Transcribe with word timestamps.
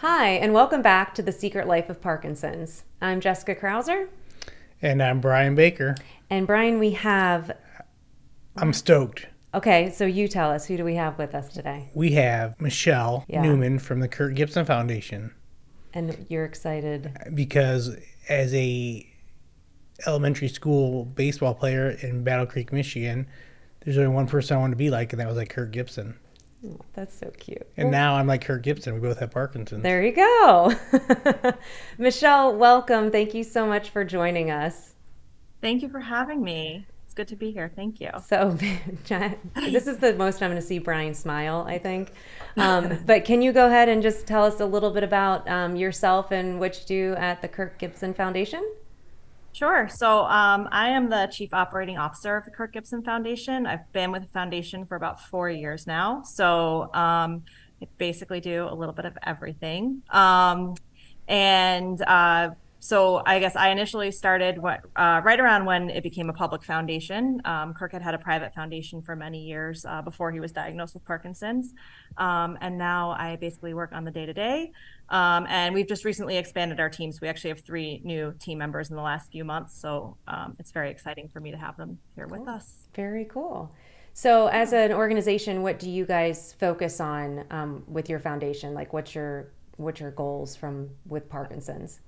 Hi, 0.00 0.28
and 0.30 0.52
welcome 0.52 0.82
back 0.82 1.14
to 1.14 1.22
The 1.22 1.32
Secret 1.32 1.66
Life 1.66 1.88
of 1.88 2.00
Parkinson's. 2.00 2.84
I'm 3.00 3.20
Jessica 3.20 3.54
Krauser. 3.54 4.08
And 4.82 5.02
I'm 5.02 5.20
Brian 5.20 5.54
Baker. 5.54 5.94
And 6.28 6.46
Brian, 6.46 6.78
we 6.78 6.92
have. 6.92 7.52
I'm 8.56 8.72
stoked. 8.72 9.26
Okay, 9.54 9.90
so 9.90 10.04
you 10.04 10.28
tell 10.28 10.50
us, 10.50 10.66
who 10.66 10.76
do 10.76 10.84
we 10.84 10.96
have 10.96 11.16
with 11.18 11.34
us 11.34 11.50
today? 11.52 11.88
We 11.94 12.12
have 12.12 12.60
Michelle 12.60 13.24
Yeah. 13.26 13.40
Newman 13.42 13.78
from 13.78 14.00
the 14.00 14.08
Kirk 14.08 14.34
Gibson 14.34 14.66
Foundation 14.66 15.32
And 15.94 16.26
you're 16.28 16.44
excited. 16.44 17.10
because 17.34 17.96
as 18.28 18.52
a 18.54 19.06
elementary 20.06 20.48
school 20.48 21.06
baseball 21.06 21.54
player 21.54 21.88
in 21.88 22.22
Battle 22.22 22.44
Creek, 22.44 22.70
Michigan, 22.70 23.26
there's 23.82 23.96
only 23.96 24.10
one 24.14 24.26
person 24.26 24.58
I 24.58 24.60
wanted 24.60 24.72
to 24.72 24.76
be 24.78 24.90
like, 24.90 25.14
and 25.14 25.20
that 25.20 25.28
was 25.28 25.38
like 25.38 25.48
Kirk 25.48 25.70
Gibson. 25.70 26.18
That's 26.94 27.16
so 27.16 27.30
cute. 27.38 27.66
And 27.76 27.90
now 27.90 28.16
I'm 28.16 28.26
like 28.26 28.44
Kirk 28.44 28.62
Gibson. 28.62 28.94
We 28.94 29.00
both 29.00 29.18
have 29.20 29.30
Parkinson's. 29.30 29.82
There 29.82 30.02
you 30.02 30.12
go. 30.12 30.74
Michelle, 31.98 32.56
welcome. 32.56 33.10
Thank 33.10 33.34
you 33.34 33.44
so 33.44 33.66
much 33.66 33.90
for 33.90 34.04
joining 34.04 34.50
us. 34.50 34.94
Thank 35.60 35.82
you 35.82 35.88
for 35.88 36.00
having 36.00 36.42
me. 36.42 36.86
It's 37.04 37.14
good 37.14 37.28
to 37.28 37.36
be 37.36 37.50
here. 37.50 37.70
Thank 37.74 38.00
you. 38.00 38.10
So, 38.26 38.50
this 39.54 39.86
is 39.86 39.98
the 39.98 40.14
most 40.14 40.42
I'm 40.42 40.50
going 40.50 40.60
to 40.60 40.66
see 40.66 40.78
Brian 40.78 41.14
smile, 41.14 41.64
I 41.68 41.78
think. 41.78 42.12
Um, 42.56 42.98
but 43.06 43.24
can 43.24 43.42
you 43.42 43.52
go 43.52 43.66
ahead 43.66 43.88
and 43.88 44.02
just 44.02 44.26
tell 44.26 44.44
us 44.44 44.60
a 44.60 44.66
little 44.66 44.90
bit 44.90 45.04
about 45.04 45.48
um, 45.48 45.76
yourself 45.76 46.30
and 46.30 46.58
what 46.58 46.80
you 46.80 46.86
do 46.86 47.14
at 47.16 47.42
the 47.42 47.48
Kirk 47.48 47.78
Gibson 47.78 48.14
Foundation? 48.14 48.64
Sure. 49.56 49.88
So 49.88 50.26
um, 50.26 50.68
I 50.70 50.90
am 50.90 51.08
the 51.08 51.30
Chief 51.32 51.54
Operating 51.54 51.96
Officer 51.96 52.36
of 52.36 52.44
the 52.44 52.50
Kirk 52.50 52.74
Gibson 52.74 53.02
Foundation. 53.02 53.66
I've 53.66 53.90
been 53.90 54.12
with 54.12 54.20
the 54.20 54.28
foundation 54.28 54.84
for 54.84 54.96
about 54.96 55.18
four 55.18 55.48
years 55.48 55.86
now. 55.86 56.22
So 56.24 56.90
um, 56.92 57.42
I 57.80 57.86
basically 57.96 58.40
do 58.40 58.68
a 58.70 58.74
little 58.74 58.92
bit 58.92 59.06
of 59.06 59.16
everything. 59.22 60.02
Um, 60.10 60.74
and 61.26 62.02
uh, 62.02 62.50
so 62.86 63.22
I 63.26 63.40
guess 63.40 63.56
I 63.56 63.70
initially 63.70 64.12
started 64.12 64.58
what, 64.58 64.80
uh, 64.94 65.20
right 65.24 65.40
around 65.40 65.64
when 65.64 65.90
it 65.90 66.02
became 66.02 66.30
a 66.30 66.32
public 66.32 66.62
foundation. 66.62 67.40
Um, 67.44 67.74
Kirk 67.74 67.90
had 67.90 68.02
had 68.02 68.14
a 68.14 68.18
private 68.18 68.54
foundation 68.54 69.02
for 69.02 69.16
many 69.16 69.44
years 69.44 69.84
uh, 69.84 70.02
before 70.02 70.30
he 70.30 70.38
was 70.38 70.52
diagnosed 70.52 70.94
with 70.94 71.04
Parkinson's. 71.04 71.72
Um, 72.16 72.56
and 72.60 72.78
now 72.78 73.10
I 73.10 73.34
basically 73.36 73.74
work 73.74 73.90
on 73.92 74.04
the 74.04 74.12
day 74.12 74.26
to 74.26 74.32
day. 74.32 74.70
And 75.10 75.74
we've 75.74 75.88
just 75.88 76.04
recently 76.04 76.36
expanded 76.36 76.78
our 76.78 76.88
teams. 76.88 77.20
We 77.20 77.26
actually 77.26 77.50
have 77.50 77.64
three 77.64 78.00
new 78.04 78.34
team 78.38 78.58
members 78.58 78.90
in 78.90 78.96
the 78.96 79.02
last 79.02 79.32
few 79.32 79.44
months. 79.44 79.76
So 79.80 80.16
um, 80.28 80.56
it's 80.60 80.70
very 80.70 80.90
exciting 80.90 81.28
for 81.28 81.40
me 81.40 81.50
to 81.50 81.56
have 81.56 81.76
them 81.76 81.98
here 82.14 82.28
with 82.28 82.46
us. 82.46 82.86
Very 82.94 83.24
cool. 83.24 83.72
So, 84.12 84.46
as 84.46 84.72
an 84.72 84.92
organization, 84.92 85.62
what 85.62 85.78
do 85.78 85.90
you 85.90 86.06
guys 86.06 86.54
focus 86.58 87.00
on 87.00 87.44
um, 87.50 87.84
with 87.86 88.08
your 88.08 88.18
foundation? 88.18 88.72
Like, 88.72 88.94
what's 88.94 89.14
your 89.14 89.52
what's 89.76 90.00
your 90.00 90.10
goals 90.12 90.56
from 90.56 90.88
with 91.06 91.28
Parkinson's? 91.28 92.00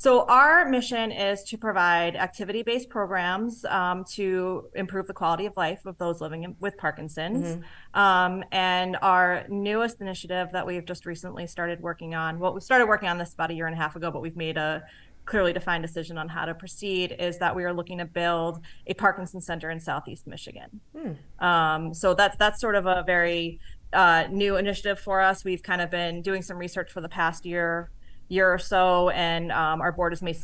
So 0.00 0.24
our 0.28 0.66
mission 0.66 1.12
is 1.12 1.42
to 1.42 1.58
provide 1.58 2.16
activity-based 2.16 2.88
programs 2.88 3.66
um, 3.66 4.06
to 4.12 4.70
improve 4.74 5.06
the 5.06 5.12
quality 5.12 5.44
of 5.44 5.58
life 5.58 5.84
of 5.84 5.98
those 5.98 6.22
living 6.22 6.44
in, 6.44 6.56
with 6.58 6.78
Parkinson's. 6.78 7.58
Um, 7.92 8.42
and 8.50 8.96
our 9.02 9.44
newest 9.50 10.00
initiative 10.00 10.52
that 10.52 10.66
we've 10.66 10.86
just 10.86 11.04
recently 11.04 11.46
started 11.46 11.82
working 11.82 12.14
on, 12.14 12.38
well, 12.38 12.54
we 12.54 12.62
started 12.62 12.86
working 12.86 13.10
on 13.10 13.18
this 13.18 13.34
about 13.34 13.50
a 13.50 13.52
year 13.52 13.66
and 13.66 13.74
a 13.74 13.76
half 13.76 13.94
ago, 13.94 14.10
but 14.10 14.22
we've 14.22 14.38
made 14.38 14.56
a 14.56 14.82
clearly 15.26 15.52
defined 15.52 15.82
decision 15.82 16.16
on 16.16 16.30
how 16.30 16.46
to 16.46 16.54
proceed, 16.54 17.14
is 17.18 17.36
that 17.36 17.54
we 17.54 17.62
are 17.64 17.74
looking 17.74 17.98
to 17.98 18.06
build 18.06 18.64
a 18.86 18.94
Parkinson 18.94 19.42
Center 19.42 19.68
in 19.68 19.80
Southeast 19.80 20.26
Michigan. 20.26 20.80
Um, 21.40 21.92
so 21.92 22.14
that's 22.14 22.38
that's 22.38 22.58
sort 22.58 22.74
of 22.74 22.86
a 22.86 23.02
very 23.06 23.60
uh, 23.92 24.24
new 24.30 24.56
initiative 24.56 24.98
for 24.98 25.20
us. 25.20 25.44
We've 25.44 25.62
kind 25.62 25.82
of 25.82 25.90
been 25.90 26.22
doing 26.22 26.40
some 26.40 26.56
research 26.56 26.90
for 26.90 27.02
the 27.02 27.08
past 27.10 27.44
year 27.44 27.90
year 28.30 28.50
or 28.50 28.58
so, 28.58 29.10
and 29.10 29.52
um, 29.52 29.80
our 29.80 29.92
board 29.92 30.12
has 30.12 30.22
made, 30.22 30.38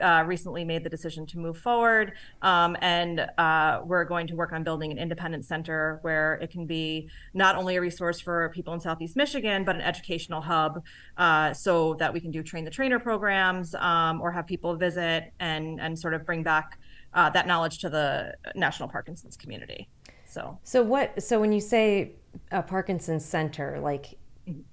uh, 0.00 0.24
recently 0.26 0.64
made 0.64 0.84
the 0.84 0.90
decision 0.90 1.24
to 1.26 1.38
move 1.38 1.56
forward. 1.56 2.12
Um, 2.42 2.76
and 2.80 3.26
uh, 3.38 3.80
we're 3.84 4.04
going 4.04 4.26
to 4.26 4.34
work 4.34 4.52
on 4.52 4.64
building 4.64 4.90
an 4.90 4.98
independent 4.98 5.44
center 5.44 5.98
where 6.02 6.34
it 6.34 6.50
can 6.50 6.66
be 6.66 7.08
not 7.34 7.56
only 7.56 7.76
a 7.76 7.80
resource 7.80 8.20
for 8.20 8.50
people 8.50 8.74
in 8.74 8.80
Southeast 8.80 9.16
Michigan, 9.16 9.64
but 9.64 9.76
an 9.76 9.80
educational 9.82 10.40
hub 10.40 10.84
uh, 11.16 11.54
so 11.54 11.94
that 11.94 12.12
we 12.12 12.20
can 12.20 12.30
do 12.30 12.42
train 12.42 12.64
the 12.64 12.70
trainer 12.70 12.98
programs 12.98 13.74
um, 13.76 14.20
or 14.20 14.32
have 14.32 14.46
people 14.46 14.74
visit 14.76 15.32
and, 15.40 15.80
and 15.80 15.98
sort 15.98 16.14
of 16.14 16.26
bring 16.26 16.42
back 16.42 16.78
uh, 17.14 17.30
that 17.30 17.46
knowledge 17.46 17.78
to 17.78 17.88
the 17.88 18.34
National 18.54 18.88
Parkinson's 18.88 19.36
community. 19.36 19.88
So, 20.26 20.58
So, 20.62 20.82
what? 20.82 21.22
So, 21.22 21.40
when 21.40 21.52
you 21.52 21.60
say 21.60 22.12
a 22.50 22.62
Parkinson's 22.62 23.24
center, 23.24 23.80
like, 23.80 24.18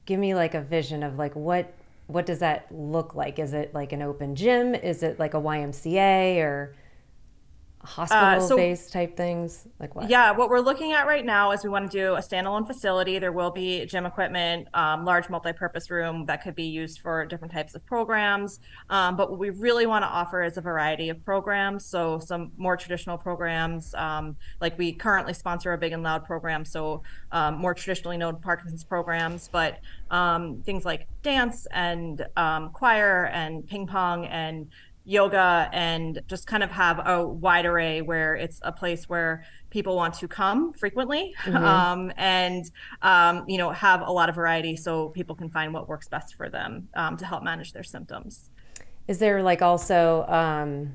give 0.06 0.20
me 0.20 0.36
like 0.36 0.54
a 0.54 0.62
vision 0.62 1.02
of 1.02 1.18
like 1.18 1.36
what 1.36 1.74
what 2.08 2.26
does 2.26 2.40
that 2.40 2.68
look 2.72 3.16
like? 3.16 3.40
Is 3.40 3.54
it 3.54 3.74
like 3.74 3.92
an 3.92 4.02
open 4.02 4.36
gym? 4.36 4.76
Is 4.76 5.04
it 5.04 5.20
like 5.20 5.34
a 5.34 5.42
YMCA 5.42 6.38
or 6.38 6.76
hospital 7.86 8.58
based 8.58 8.92
type 8.92 9.16
things? 9.16 9.68
Like 9.80 9.96
what? 9.96 10.10
Yeah, 10.10 10.32
what 10.32 10.50
we're 10.50 10.60
looking 10.60 10.94
at 10.94 11.08
right 11.08 11.26
now 11.26 11.52
is 11.52 11.64
we 11.64 11.70
want 11.70 11.90
to 11.90 11.98
do 11.98 12.16
a 12.16 12.20
standalone 12.20 12.68
facility. 12.68 13.20
There 13.20 13.32
will 13.32 13.52
be 13.52 13.86
gym 13.86 14.06
equipment, 14.06 14.68
um, 14.74 15.06
large 15.06 15.30
multi-purpose 15.30 15.90
room 15.90 16.26
that 16.26 16.44
could 16.44 16.56
be 16.56 16.64
used 16.64 17.00
for 17.00 17.26
different 17.26 17.54
types 17.54 17.76
of 17.76 17.86
programs. 17.86 18.60
Um, 18.90 19.16
but 19.16 19.30
what 19.30 19.40
we 19.40 19.50
really 19.50 19.86
want 19.86 20.04
to 20.04 20.08
offer 20.08 20.44
is 20.44 20.58
a 20.58 20.62
variety 20.62 21.10
of 21.10 21.24
programs. 21.24 21.86
So 21.86 22.20
some 22.20 22.52
more 22.58 22.76
traditional 22.78 23.18
programs, 23.18 23.94
um, 23.96 24.36
like 24.60 24.78
we 24.78 24.94
currently 24.94 25.34
sponsor 25.34 25.74
a 25.74 25.78
Big 25.78 25.94
and 25.94 26.04
Loud 26.04 26.26
program, 26.26 26.66
so 26.66 27.04
um, 27.32 27.56
more 27.56 27.74
traditionally 27.74 28.18
known 28.18 28.38
Parkinson's 28.42 28.84
programs, 28.84 29.48
but 29.48 29.80
um, 30.12 30.62
things 30.66 30.86
like 30.86 31.08
dance 31.24 31.68
and 31.72 32.26
um, 32.38 32.70
choir 32.72 33.26
and 33.26 33.68
ping 33.68 33.88
pong 33.88 34.26
and 34.26 34.68
yoga 35.06 35.70
and 35.72 36.22
just 36.28 36.48
kind 36.48 36.64
of 36.64 36.72
have 36.72 37.00
a 37.06 37.26
wide 37.26 37.66
array 37.66 38.02
where 38.02 38.36
it's 38.36 38.60
a 38.64 38.72
place 38.72 39.08
where 39.08 39.46
people 39.70 39.96
want 39.96 40.16
to 40.16 40.28
come 40.28 40.74
frequently. 40.74 41.34
Um, 41.56 42.12
and 42.18 42.70
um, 43.02 43.46
you 43.48 43.58
know 43.58 43.72
have 43.72 44.02
a 44.02 44.12
lot 44.12 44.30
of 44.30 44.36
variety 44.36 44.76
so 44.76 45.10
people 45.10 45.36
can 45.36 45.50
find 45.50 45.74
what 45.74 45.88
works 45.88 46.08
best 46.08 46.36
for 46.36 46.50
them 46.50 46.90
um, 46.96 47.18
to 47.18 47.26
help 47.26 47.44
manage 47.44 47.72
their 47.72 47.84
symptoms. 47.84 48.50
Is 49.08 49.20
there 49.20 49.42
like 49.42 49.62
also 49.62 50.26
um, 50.28 50.94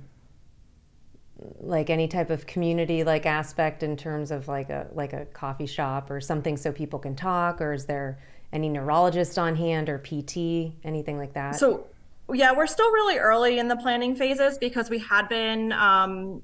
like 1.60 1.90
any 1.90 2.08
type 2.08 2.30
of 2.30 2.46
community 2.46 3.04
like 3.04 3.26
aspect 3.26 3.82
in 3.82 3.96
terms 3.96 4.30
of 4.30 4.48
like 4.48 4.70
a 4.70 4.88
like 4.92 5.12
a 5.12 5.24
coffee 5.26 5.66
shop 5.66 6.10
or 6.10 6.20
something 6.20 6.56
so 6.56 6.72
people 6.72 6.98
can 6.98 7.16
talk, 7.16 7.60
or 7.60 7.72
is 7.72 7.86
there 7.86 8.18
any 8.52 8.68
neurologist 8.68 9.38
on 9.38 9.56
hand 9.56 9.88
or 9.88 9.98
PT, 9.98 10.74
anything 10.84 11.16
like 11.18 11.32
that? 11.34 11.56
so 11.56 11.86
yeah 12.32 12.52
we're 12.52 12.66
still 12.66 12.90
really 12.92 13.18
early 13.18 13.58
in 13.58 13.68
the 13.68 13.76
planning 13.76 14.14
phases 14.14 14.58
because 14.58 14.90
we 14.90 14.98
had 14.98 15.28
been 15.28 15.72
um, 15.72 16.42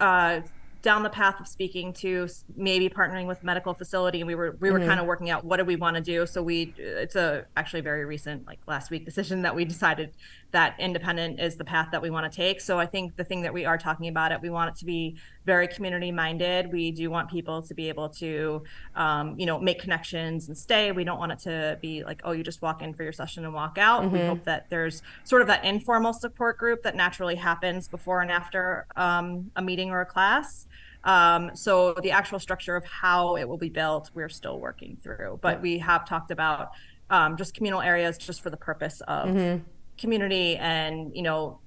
uh, 0.00 0.40
down 0.80 1.02
the 1.02 1.10
path 1.10 1.40
of 1.40 1.48
speaking 1.48 1.92
to 1.92 2.28
maybe 2.56 2.88
partnering 2.88 3.26
with 3.26 3.42
medical 3.42 3.74
facility 3.74 4.20
and 4.20 4.28
we 4.28 4.34
were 4.34 4.56
we 4.60 4.70
were 4.70 4.78
kind 4.78 5.00
of 5.00 5.06
working 5.06 5.28
out 5.28 5.44
what 5.44 5.56
do 5.56 5.64
we 5.64 5.74
want 5.74 5.96
to 5.96 6.02
do? 6.02 6.24
So 6.24 6.40
we 6.42 6.72
it's 6.78 7.16
a 7.16 7.46
actually 7.56 7.80
very 7.80 8.04
recent 8.04 8.46
like 8.46 8.60
last 8.66 8.90
week 8.90 9.04
decision 9.10 9.42
that 9.42 9.56
we 9.56 9.64
decided 9.64 10.12
that 10.52 10.74
independent 10.78 11.40
is 11.40 11.56
the 11.56 11.64
path 11.64 11.88
that 11.92 12.00
we 12.00 12.10
want 12.10 12.30
to 12.30 12.34
take. 12.34 12.60
So 12.60 12.78
i 12.78 12.86
think 12.86 13.16
the 13.16 13.24
thing 13.24 13.42
that 13.42 13.52
we 13.52 13.64
are 13.64 13.76
talking 13.76 14.08
about 14.08 14.30
it 14.30 14.40
we 14.40 14.50
want 14.50 14.70
it 14.70 14.76
to 14.76 14.84
be 14.84 15.16
very 15.44 15.66
community 15.66 16.12
minded 16.12 16.70
we 16.72 16.92
do 16.92 17.10
want 17.10 17.30
people 17.30 17.62
to 17.62 17.74
be 17.74 17.88
able 17.88 18.08
to 18.10 18.62
um, 18.94 19.38
you 19.38 19.46
know 19.46 19.58
make 19.58 19.80
connections 19.80 20.46
and 20.46 20.56
stay. 20.56 20.92
We 20.92 21.02
don't 21.02 21.18
want 21.18 21.32
it 21.32 21.40
to 21.40 21.78
be 21.82 22.04
like 22.04 22.20
oh 22.22 22.30
you 22.32 22.44
just 22.44 22.62
walk 22.62 22.82
in 22.82 22.94
for 22.94 23.02
your 23.02 23.12
session 23.12 23.44
and 23.44 23.52
walk 23.52 23.78
out. 23.78 24.10
We 24.12 24.20
hope 24.20 24.44
that 24.44 24.70
there's 24.70 25.02
sort 25.24 25.42
of 25.42 25.48
that 25.48 25.64
informal 25.64 26.12
support 26.12 26.56
group 26.56 26.82
that 26.84 26.94
naturally 26.94 27.34
happens 27.34 27.88
before 27.88 28.20
and 28.20 28.30
after 28.30 28.86
um, 28.96 29.50
a 29.56 29.62
meeting 29.62 29.90
or 29.90 30.00
a 30.00 30.06
class 30.06 30.67
um, 31.04 31.50
so 31.54 31.94
the 32.02 32.10
actual 32.10 32.38
structure 32.38 32.76
of 32.76 32.84
how 32.84 33.36
it 33.36 33.48
will 33.48 33.56
be 33.58 33.68
built, 33.70 34.10
we're 34.14 34.28
still 34.28 34.58
working 34.58 34.98
through. 35.02 35.38
But 35.40 35.62
we 35.62 35.78
have 35.78 36.06
talked 36.08 36.30
about 36.30 36.70
um, 37.10 37.36
just 37.36 37.54
communal 37.54 37.80
areas 37.80 38.18
just 38.18 38.42
for 38.42 38.50
the 38.50 38.56
purpose 38.56 39.00
of 39.08 39.60
community 39.96 40.56
and 40.56 41.14
you 41.16 41.22
know 41.22 41.58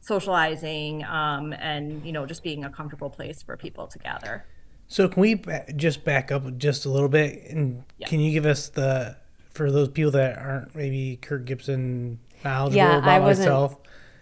socializing 0.00 1.04
um, 1.04 1.52
and 1.54 2.04
you 2.04 2.12
know 2.12 2.24
just 2.26 2.42
being 2.42 2.64
a 2.64 2.70
comfortable 2.70 3.10
place 3.10 3.42
for 3.42 3.56
people 3.56 3.86
to 3.88 3.98
gather. 3.98 4.44
So 4.86 5.08
can 5.08 5.20
we 5.20 5.34
ba- 5.34 5.66
just 5.76 6.04
back 6.04 6.32
up 6.32 6.56
just 6.56 6.86
a 6.86 6.90
little 6.90 7.08
bit 7.10 7.44
and 7.50 7.84
can 8.06 8.20
you 8.20 8.32
give 8.32 8.46
us 8.46 8.68
the 8.68 9.16
for 9.50 9.70
those 9.70 9.88
people 9.88 10.12
that 10.12 10.38
aren't 10.38 10.74
maybe 10.74 11.16
Kirk 11.20 11.44
Gibson 11.44 12.18
knowledgeable 12.44 12.76
Yeah, 12.76 12.98
about 12.98 13.08
I 13.08 13.20
wasn't- 13.20 13.48
myself, 13.48 13.76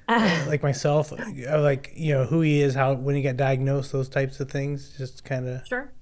like 0.47 0.63
myself, 0.63 1.13
uh, 1.13 1.61
like 1.61 1.93
you 1.97 2.15
know 2.15 2.25
who 2.25 2.41
he 2.41 2.61
is, 2.61 2.75
how 2.75 2.95
when 2.95 3.17
he 3.17 3.23
got 3.23 3.37
diagnosed, 3.37 3.91
those 3.91 4.09
types 4.09 4.39
of 4.39 4.51
things, 4.51 4.95
just 4.97 5.25
kind 5.25 5.49
of. 5.49 5.67
Sure. 5.67 5.93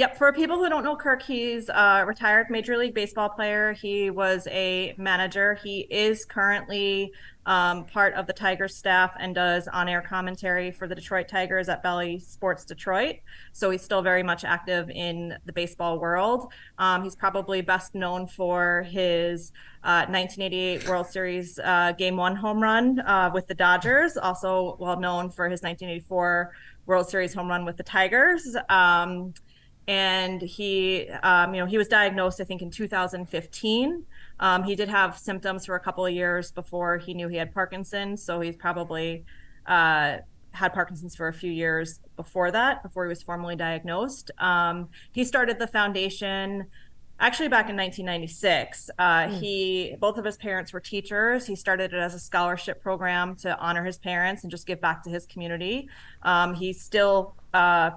Yep. 0.00 0.16
For 0.16 0.32
people 0.32 0.56
who 0.56 0.66
don't 0.70 0.82
know 0.82 0.96
Kirk, 0.96 1.20
he's 1.20 1.68
a 1.68 2.04
retired 2.06 2.48
Major 2.48 2.78
League 2.78 2.94
Baseball 2.94 3.28
player. 3.28 3.74
He 3.74 4.08
was 4.08 4.48
a 4.50 4.94
manager. 4.96 5.58
He 5.62 5.80
is 5.90 6.24
currently 6.24 7.12
um, 7.44 7.84
part 7.84 8.14
of 8.14 8.26
the 8.26 8.32
Tigers 8.32 8.74
staff 8.74 9.12
and 9.20 9.34
does 9.34 9.68
on 9.68 9.90
air 9.90 10.00
commentary 10.00 10.70
for 10.70 10.88
the 10.88 10.94
Detroit 10.94 11.28
Tigers 11.28 11.68
at 11.68 11.82
Bally 11.82 12.18
Sports 12.18 12.64
Detroit. 12.64 13.16
So 13.52 13.68
he's 13.68 13.82
still 13.82 14.00
very 14.00 14.22
much 14.22 14.42
active 14.42 14.88
in 14.88 15.36
the 15.44 15.52
baseball 15.52 15.98
world. 15.98 16.50
Um, 16.78 17.04
he's 17.04 17.14
probably 17.14 17.60
best 17.60 17.94
known 17.94 18.26
for 18.26 18.86
his 18.88 19.52
uh, 19.84 20.06
1988 20.08 20.88
World 20.88 21.08
Series 21.08 21.58
uh, 21.62 21.92
Game 21.92 22.16
One 22.16 22.36
home 22.36 22.62
run 22.62 23.00
uh, 23.00 23.30
with 23.34 23.48
the 23.48 23.54
Dodgers, 23.54 24.16
also 24.16 24.78
well 24.80 24.98
known 24.98 25.30
for 25.30 25.50
his 25.50 25.60
1984 25.60 26.52
World 26.86 27.10
Series 27.10 27.34
home 27.34 27.48
run 27.48 27.66
with 27.66 27.76
the 27.76 27.82
Tigers. 27.82 28.56
Um, 28.70 29.34
and 29.90 30.40
he, 30.40 31.08
um, 31.24 31.52
you 31.52 31.60
know, 31.60 31.66
he 31.66 31.76
was 31.76 31.88
diagnosed, 31.88 32.40
I 32.40 32.44
think, 32.44 32.62
in 32.62 32.70
2015. 32.70 34.04
Um, 34.38 34.62
he 34.62 34.76
did 34.76 34.88
have 34.88 35.18
symptoms 35.18 35.66
for 35.66 35.74
a 35.74 35.80
couple 35.80 36.06
of 36.06 36.12
years 36.12 36.52
before 36.52 36.98
he 36.98 37.12
knew 37.12 37.26
he 37.26 37.36
had 37.36 37.52
Parkinson's. 37.52 38.22
So 38.22 38.40
he's 38.40 38.54
probably 38.54 39.24
uh, 39.66 40.18
had 40.52 40.72
Parkinson's 40.74 41.16
for 41.16 41.26
a 41.26 41.32
few 41.32 41.50
years 41.50 41.98
before 42.14 42.52
that, 42.52 42.84
before 42.84 43.04
he 43.04 43.08
was 43.08 43.20
formally 43.20 43.56
diagnosed. 43.56 44.30
Um, 44.38 44.90
he 45.10 45.24
started 45.24 45.58
the 45.58 45.66
foundation 45.66 46.66
actually 47.18 47.48
back 47.48 47.68
in 47.68 47.76
1996 47.76 48.88
uh, 48.98 49.02
mm. 49.02 49.40
he 49.40 49.94
both 50.00 50.16
of 50.16 50.24
his 50.24 50.38
parents 50.38 50.72
were 50.72 50.80
teachers 50.80 51.46
he 51.46 51.54
started 51.54 51.92
it 51.92 51.98
as 51.98 52.14
a 52.14 52.18
scholarship 52.18 52.82
program 52.82 53.36
to 53.36 53.54
honor 53.58 53.84
his 53.84 53.98
parents 53.98 54.42
and 54.42 54.50
just 54.50 54.66
give 54.66 54.80
back 54.80 55.02
to 55.02 55.10
his 55.10 55.26
community 55.26 55.86
um, 56.22 56.54
he 56.54 56.72
still 56.72 57.34
uh, 57.52 57.90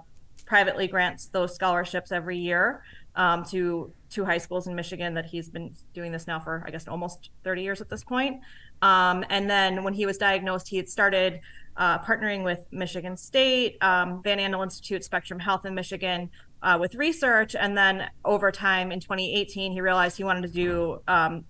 privately 0.46 0.88
grants 0.88 1.28
those 1.28 1.56
scholarships 1.56 2.12
every 2.12 2.38
year 2.38 2.84
um, 3.16 3.44
to 3.46 3.94
two 4.10 4.26
high 4.26 4.38
schools 4.38 4.68
in 4.68 4.76
Michigan 4.76 5.14
that 5.16 5.26
he's 5.26 5.50
been 5.50 5.76
doing 5.94 6.12
this 6.12 6.28
now 6.28 6.40
for, 6.40 6.64
I 6.66 6.72
guess, 6.72 6.88
almost 6.88 7.30
30 7.44 7.62
years 7.62 7.82
at 7.82 7.90
this 7.90 8.04
point. 8.04 8.42
Um, 8.82 9.24
and 9.30 9.50
then 9.50 9.84
when 9.84 9.94
he 9.94 10.06
was 10.06 10.18
diagnosed, 10.18 10.68
he 10.68 10.78
had 10.78 10.90
started 10.90 11.40
uh, 11.78 12.00
partnering 12.00 12.44
with 12.44 12.66
Michigan 12.72 13.18
State, 13.18 13.78
um, 13.82 14.22
Van 14.24 14.38
Andel 14.38 14.64
Institute, 14.64 15.04
Spectrum 15.04 15.40
Health 15.40 15.66
in 15.66 15.74
Michigan 15.74 16.30
uh, 16.62 16.78
with 16.80 16.96
research. 16.96 17.56
And 17.56 17.78
then 17.78 18.10
over 18.24 18.52
time 18.52 18.92
in 18.92 19.00
2018, 19.00 19.72
he 19.72 19.82
realized 19.82 20.18
he 20.18 20.24
wanted 20.24 20.44
to 20.44 20.50
do 20.50 21.02
um, 21.08 21.46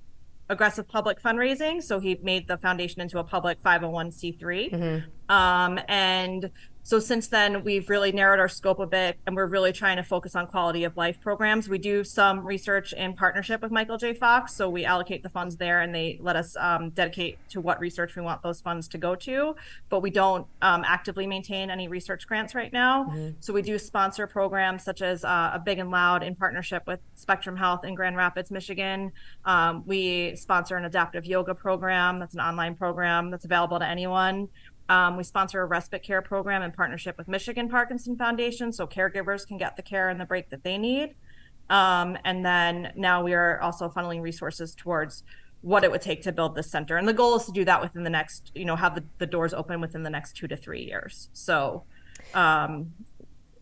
aggressive 0.49 0.87
public 0.87 1.21
fundraising. 1.21 1.81
So 1.83 1.99
he 1.99 2.19
made 2.21 2.47
the 2.47 2.57
foundation 2.57 3.01
into 3.01 3.19
a 3.19 3.23
public 3.23 3.61
501c3. 3.61 4.39
Mm-hmm. 4.39 5.09
Um, 5.29 5.79
and 5.87 6.51
so 6.85 6.99
since 6.99 7.29
then, 7.29 7.63
we've 7.63 7.89
really 7.89 8.11
narrowed 8.11 8.39
our 8.39 8.49
scope 8.49 8.79
a 8.79 8.85
bit, 8.85 9.17
and 9.25 9.37
we're 9.37 9.47
really 9.47 9.71
trying 9.71 9.95
to 9.95 10.03
focus 10.03 10.35
on 10.35 10.47
quality 10.47 10.83
of 10.83 10.97
life 10.97 11.21
programs. 11.21 11.69
We 11.69 11.77
do 11.77 12.03
some 12.03 12.45
research 12.45 12.91
in 12.91 13.13
partnership 13.13 13.61
with 13.61 13.71
Michael 13.71 13.97
J. 13.97 14.13
Fox, 14.13 14.53
so 14.53 14.69
we 14.69 14.83
allocate 14.83 15.23
the 15.23 15.29
funds 15.29 15.55
there, 15.55 15.79
and 15.79 15.95
they 15.95 16.19
let 16.21 16.35
us 16.35 16.57
um, 16.57 16.89
dedicate 16.89 17.37
to 17.51 17.61
what 17.61 17.79
research 17.79 18.17
we 18.17 18.21
want 18.21 18.43
those 18.43 18.59
funds 18.59 18.89
to 18.89 18.97
go 18.97 19.15
to. 19.15 19.55
But 19.87 20.01
we 20.01 20.09
don't 20.09 20.45
um, 20.61 20.83
actively 20.85 21.25
maintain 21.25 21.69
any 21.69 21.87
research 21.87 22.27
grants 22.27 22.53
right 22.53 22.73
now. 22.73 23.05
Mm-hmm. 23.05 23.29
So 23.39 23.53
we 23.53 23.61
do 23.61 23.79
sponsor 23.79 24.27
programs 24.27 24.83
such 24.83 25.01
as 25.01 25.23
uh, 25.23 25.51
a 25.53 25.59
Big 25.59 25.79
and 25.79 25.89
Loud 25.89 26.21
in 26.21 26.35
partnership 26.35 26.83
with 26.85 26.99
Spectrum 27.15 27.55
Health 27.55 27.85
in 27.85 27.95
Grand 27.95 28.17
Rapids, 28.17 28.51
Michigan. 28.51 29.13
Um, 29.45 29.83
we 29.85 30.35
sponsor 30.35 30.75
an 30.75 30.83
adaptive 30.83 31.25
yoga 31.25 31.55
program. 31.55 32.19
That's 32.19 32.33
an 32.33 32.41
online 32.41 32.75
program 32.75 33.31
that's 33.31 33.45
available 33.45 33.79
to 33.79 33.87
anyone. 33.87 34.49
Um, 34.89 35.17
we 35.17 35.23
sponsor 35.23 35.61
a 35.61 35.65
respite 35.65 36.03
care 36.03 36.21
program 36.21 36.61
in 36.61 36.71
partnership 36.71 37.17
with 37.17 37.27
Michigan 37.27 37.69
Parkinson 37.69 38.17
Foundation, 38.17 38.73
so 38.73 38.85
caregivers 38.85 39.47
can 39.47 39.57
get 39.57 39.77
the 39.77 39.81
care 39.81 40.09
and 40.09 40.19
the 40.19 40.25
break 40.25 40.49
that 40.49 40.63
they 40.63 40.77
need. 40.77 41.15
Um, 41.69 42.17
and 42.25 42.45
then 42.45 42.91
now 42.95 43.23
we 43.23 43.33
are 43.33 43.59
also 43.61 43.87
funneling 43.89 44.21
resources 44.21 44.75
towards 44.75 45.23
what 45.61 45.85
it 45.85 45.91
would 45.91 46.01
take 46.01 46.21
to 46.23 46.31
build 46.31 46.55
this 46.55 46.69
center. 46.69 46.97
And 46.97 47.07
the 47.07 47.13
goal 47.13 47.37
is 47.37 47.45
to 47.45 47.51
do 47.53 47.63
that 47.63 47.81
within 47.81 48.03
the 48.03 48.09
next, 48.09 48.51
you 48.53 48.65
know, 48.65 48.75
have 48.75 48.95
the, 48.95 49.03
the 49.17 49.25
doors 49.25 49.53
open 49.53 49.79
within 49.79 50.03
the 50.03 50.09
next 50.09 50.33
two 50.33 50.47
to 50.49 50.57
three 50.57 50.83
years. 50.83 51.29
So, 51.31 51.83
um, 52.33 52.93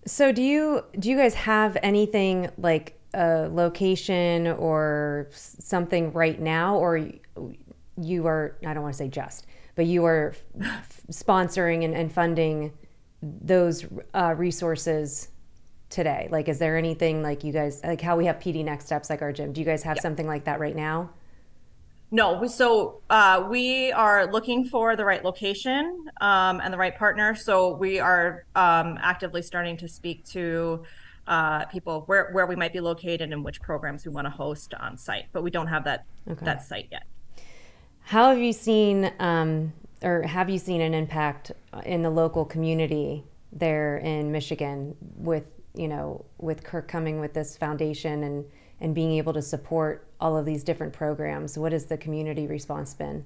so 0.05 0.31
do 0.31 0.41
you 0.41 0.83
do 0.97 1.11
you 1.11 1.17
guys 1.17 1.35
have 1.35 1.77
anything 1.83 2.49
like 2.57 2.99
a 3.13 3.47
location 3.51 4.47
or 4.47 5.27
something 5.31 6.11
right 6.11 6.41
now, 6.41 6.75
or 6.75 7.07
you 8.01 8.25
are? 8.25 8.57
I 8.65 8.73
don't 8.73 8.81
want 8.81 8.95
to 8.95 8.97
say 8.97 9.07
just 9.07 9.45
but 9.75 9.85
you 9.85 10.05
are 10.05 10.33
sponsoring 11.11 11.83
and, 11.83 11.93
and, 11.93 12.11
funding 12.11 12.73
those 13.21 13.85
uh, 14.13 14.33
resources 14.37 15.29
today 15.89 16.27
like 16.31 16.47
is 16.47 16.57
there 16.57 16.77
anything 16.77 17.21
like 17.21 17.43
you 17.43 17.51
guys 17.51 17.81
like 17.83 18.01
how 18.01 18.15
we 18.15 18.25
have 18.25 18.39
pd 18.39 18.63
next 18.63 18.85
steps 18.85 19.09
like 19.09 19.21
our 19.21 19.33
gym 19.33 19.51
do 19.51 19.59
you 19.59 19.65
guys 19.65 19.83
have 19.83 19.97
yeah. 19.97 20.01
something 20.01 20.25
like 20.25 20.45
that 20.45 20.59
right 20.59 20.75
now 20.75 21.09
no 22.11 22.47
so 22.47 23.01
uh, 23.09 23.45
we 23.49 23.91
are 23.91 24.31
looking 24.31 24.65
for 24.65 24.95
the 24.95 25.03
right 25.03 25.23
location 25.23 26.05
um, 26.21 26.61
and 26.61 26.73
the 26.73 26.77
right 26.77 26.97
partner 26.97 27.35
so 27.35 27.75
we 27.75 27.99
are 27.99 28.45
um, 28.55 28.97
actively 29.01 29.41
starting 29.41 29.75
to 29.77 29.87
speak 29.87 30.23
to 30.25 30.83
uh, 31.27 31.65
people 31.65 32.03
where, 32.07 32.31
where 32.31 32.45
we 32.45 32.55
might 32.55 32.73
be 32.73 32.79
located 32.79 33.31
and 33.31 33.43
which 33.43 33.61
programs 33.61 34.05
we 34.05 34.11
want 34.11 34.25
to 34.25 34.31
host 34.31 34.73
on 34.73 34.97
site 34.97 35.25
but 35.33 35.43
we 35.43 35.51
don't 35.51 35.67
have 35.67 35.83
that 35.83 36.05
okay. 36.29 36.45
that 36.45 36.63
site 36.63 36.87
yet 36.89 37.03
how 38.01 38.29
have 38.29 38.39
you 38.39 38.53
seen, 38.53 39.11
um, 39.19 39.73
or 40.03 40.23
have 40.23 40.49
you 40.49 40.57
seen 40.57 40.81
an 40.81 40.93
impact 40.93 41.51
in 41.85 42.01
the 42.01 42.09
local 42.09 42.45
community 42.45 43.23
there 43.51 43.97
in 43.97 44.31
Michigan 44.31 44.95
with, 45.17 45.45
you 45.73 45.87
know, 45.87 46.25
with 46.37 46.63
Kirk 46.63 46.87
coming 46.87 47.19
with 47.19 47.33
this 47.33 47.55
foundation 47.57 48.23
and, 48.23 48.45
and 48.79 48.95
being 48.95 49.13
able 49.13 49.33
to 49.33 49.41
support 49.41 50.07
all 50.19 50.35
of 50.37 50.45
these 50.45 50.63
different 50.63 50.93
programs? 50.93 51.57
What 51.57 51.71
has 51.71 51.85
the 51.85 51.97
community 51.97 52.47
response 52.47 52.93
been? 52.93 53.25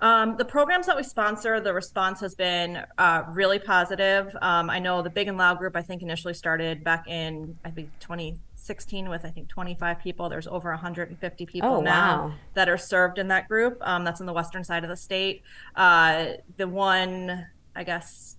Um, 0.00 0.36
the 0.36 0.44
programs 0.44 0.86
that 0.86 0.96
we 0.96 1.02
sponsor, 1.02 1.58
the 1.60 1.72
response 1.72 2.20
has 2.20 2.34
been 2.34 2.84
uh, 2.98 3.22
really 3.30 3.58
positive. 3.58 4.36
Um, 4.42 4.68
I 4.68 4.78
know 4.78 5.00
the 5.00 5.10
Big 5.10 5.26
and 5.26 5.38
Loud 5.38 5.58
group, 5.58 5.74
I 5.74 5.82
think, 5.82 6.02
initially 6.02 6.34
started 6.34 6.84
back 6.84 7.08
in, 7.08 7.58
I 7.64 7.70
think, 7.70 7.90
2016 8.00 9.08
with, 9.08 9.24
I 9.24 9.30
think, 9.30 9.48
25 9.48 9.98
people. 10.00 10.28
There's 10.28 10.46
over 10.46 10.70
150 10.70 11.46
people 11.46 11.68
oh, 11.70 11.80
now 11.80 12.26
wow. 12.26 12.34
that 12.54 12.68
are 12.68 12.76
served 12.76 13.18
in 13.18 13.28
that 13.28 13.48
group. 13.48 13.78
Um, 13.80 14.04
that's 14.04 14.20
on 14.20 14.26
the 14.26 14.34
western 14.34 14.64
side 14.64 14.84
of 14.84 14.90
the 14.90 14.96
state. 14.96 15.42
Uh, 15.74 16.34
the 16.58 16.68
one, 16.68 17.46
I 17.74 17.84
guess, 17.84 18.36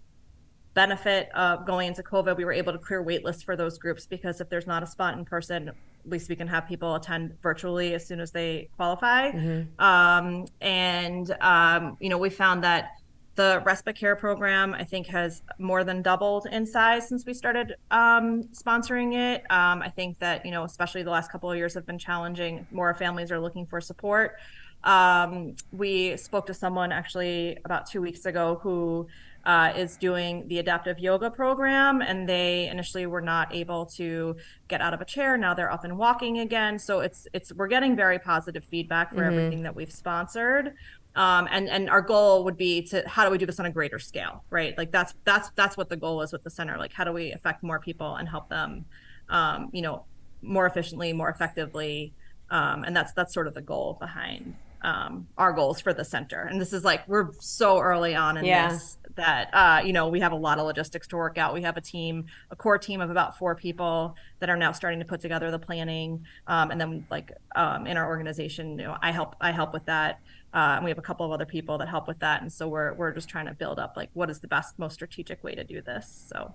benefit 0.76 1.32
of 1.34 1.66
going 1.66 1.88
into 1.88 2.04
COVID, 2.04 2.38
we 2.38 2.46
were 2.46 2.54
able 2.54 2.72
to 2.72 2.78
clear 2.78 3.02
wait 3.02 3.26
lists 3.26 3.42
for 3.42 3.56
those 3.56 3.80
groups 3.80 4.06
because 4.06 4.40
if 4.40 4.48
there's 4.48 4.68
not 4.68 4.84
a 4.84 4.88
spot 4.88 5.18
in 5.18 5.26
person, 5.26 5.72
least 6.10 6.30
we 6.30 6.36
can 6.36 6.48
have 6.48 6.68
people 6.68 6.96
attend 6.96 7.38
virtually 7.42 7.94
as 7.94 8.06
soon 8.06 8.20
as 8.20 8.32
they 8.32 8.70
qualify. 8.76 9.32
Mm-hmm. 9.32 9.84
Um, 9.84 10.46
and, 10.62 11.36
um, 11.42 11.98
you 12.00 12.10
know, 12.10 12.18
we 12.18 12.30
found 12.30 12.64
that 12.64 12.92
the 13.36 13.62
respite 13.66 13.96
care 13.96 14.16
program, 14.16 14.74
I 14.74 14.84
think, 14.84 15.08
has 15.08 15.44
more 15.60 15.84
than 15.84 16.02
doubled 16.02 16.48
in 16.52 16.66
size 16.66 17.08
since 17.08 17.24
we 17.26 17.36
started 17.36 17.76
um, 17.92 18.44
sponsoring 18.46 19.14
it. 19.14 19.42
Um, 19.52 19.82
I 19.84 19.90
think 19.90 20.18
that, 20.20 20.44
you 20.44 20.52
know, 20.52 20.64
especially 20.64 21.04
the 21.04 21.12
last 21.12 21.32
couple 21.32 21.52
of 21.52 21.58
years 21.58 21.76
have 21.76 21.86
been 21.86 22.00
challenging. 22.00 22.66
More 22.72 22.94
families 22.96 23.32
are 23.32 23.40
looking 23.40 23.68
for 23.68 23.80
support. 23.80 24.38
Um, 24.84 25.56
we 25.72 26.18
spoke 26.18 26.48
to 26.48 26.54
someone 26.54 26.92
actually 26.92 27.58
about 27.64 27.86
two 27.86 28.02
weeks 28.02 28.26
ago 28.26 28.60
who 28.64 29.08
uh, 29.48 29.72
is 29.78 29.96
doing 29.96 30.46
the 30.50 30.60
adaptive 30.60 31.00
yoga 31.00 31.32
program, 31.32 32.02
and 32.02 32.28
they 32.28 32.68
initially 32.68 33.06
were 33.06 33.22
not 33.22 33.56
able 33.56 33.86
to 33.86 34.36
get 34.68 34.82
out 34.82 34.94
of 34.94 35.00
a 35.00 35.06
chair. 35.06 35.38
Now 35.38 35.54
they're 35.54 35.72
up 35.72 35.86
and 35.86 35.98
walking 35.98 36.40
again. 36.40 36.78
So 36.78 37.00
it's 37.00 37.28
it's 37.34 37.54
we're 37.54 37.70
getting 37.70 37.96
very 37.96 38.20
positive 38.20 38.66
feedback 38.66 39.10
for 39.12 39.22
mm-hmm. 39.22 39.38
everything 39.38 39.64
that 39.64 39.74
we've 39.74 39.92
sponsored. 39.92 40.74
Um, 41.16 41.48
and 41.50 41.70
and 41.70 41.90
our 41.90 42.02
goal 42.02 42.44
would 42.44 42.58
be 42.58 42.82
to 42.88 43.08
how 43.08 43.24
do 43.24 43.32
we 43.32 43.38
do 43.38 43.46
this 43.46 43.58
on 43.58 43.66
a 43.66 43.72
greater 43.72 44.00
scale, 44.00 44.44
right? 44.50 44.78
Like 44.78 44.92
that's 44.92 45.14
that's 45.24 45.50
that's 45.52 45.78
what 45.78 45.88
the 45.88 45.98
goal 45.98 46.22
is 46.22 46.34
with 46.34 46.44
the 46.44 46.52
center. 46.52 46.78
Like 46.78 46.92
how 46.92 47.06
do 47.06 47.14
we 47.14 47.32
affect 47.32 47.64
more 47.64 47.80
people 47.80 48.18
and 48.18 48.28
help 48.28 48.50
them, 48.50 48.84
um, 49.30 49.70
you 49.72 49.82
know, 49.82 50.04
more 50.42 50.66
efficiently, 50.66 51.14
more 51.14 51.30
effectively, 51.30 52.14
um, 52.50 52.84
and 52.84 52.94
that's 52.94 53.14
that's 53.14 53.34
sort 53.34 53.48
of 53.48 53.54
the 53.54 53.62
goal 53.62 53.96
behind 53.98 54.56
um, 54.82 55.28
our 55.38 55.54
goals 55.54 55.82
for 55.82 55.94
the 55.94 56.06
center. 56.06 56.42
And 56.42 56.62
this 56.62 56.74
is 56.74 56.84
like 56.84 57.08
we're 57.08 57.32
so 57.40 57.80
early 57.80 58.16
on 58.16 58.38
in 58.38 58.46
yeah. 58.46 58.70
this 58.70 58.98
that 59.16 59.50
uh, 59.54 59.82
you 59.84 59.94
know 59.94 60.08
we 60.08 60.20
have 60.20 60.32
a 60.32 60.36
lot 60.36 60.60
of 60.60 60.66
logistics 60.66 61.08
to 61.08 61.18
work 61.18 61.38
out. 61.38 61.54
We 61.54 61.64
have 61.64 61.78
a 61.78 61.82
team, 61.82 62.26
a 62.52 62.56
core 62.56 62.78
team 62.78 63.02
of 63.02 63.10
about 63.10 63.38
four 63.38 63.56
people 63.56 64.16
that 64.40 64.50
are 64.50 64.58
now 64.58 64.72
starting 64.72 65.00
to 65.00 65.06
put 65.06 65.20
together 65.20 65.52
the 65.52 65.60
planning, 65.60 66.24
um, 66.48 66.72
and 66.72 66.80
then 66.80 67.06
like 67.10 67.32
um, 67.56 67.88
in 67.88 67.98
our 67.98 68.08
organization, 68.08 68.80
you 68.80 68.86
know, 68.86 68.98
I 69.02 69.12
help 69.12 69.36
I 69.42 69.52
help 69.52 69.74
with 69.74 69.86
that. 69.86 70.20
Uh, 70.54 70.76
and 70.78 70.86
we 70.86 70.90
have 70.90 70.98
a 70.98 71.04
couple 71.04 71.26
of 71.26 71.32
other 71.32 71.46
people 71.46 71.78
that 71.78 71.90
help 71.90 72.08
with 72.08 72.20
that, 72.20 72.42
and 72.42 72.52
so 72.52 72.68
we're 72.68 72.94
we're 72.94 73.12
just 73.12 73.28
trying 73.28 73.48
to 73.48 73.54
build 73.54 73.80
up 73.80 73.94
like 73.98 74.10
what 74.14 74.30
is 74.30 74.40
the 74.40 74.48
best, 74.48 74.80
most 74.80 74.94
strategic 74.94 75.44
way 75.44 75.54
to 75.56 75.64
do 75.64 75.82
this. 75.82 76.30
So 76.30 76.54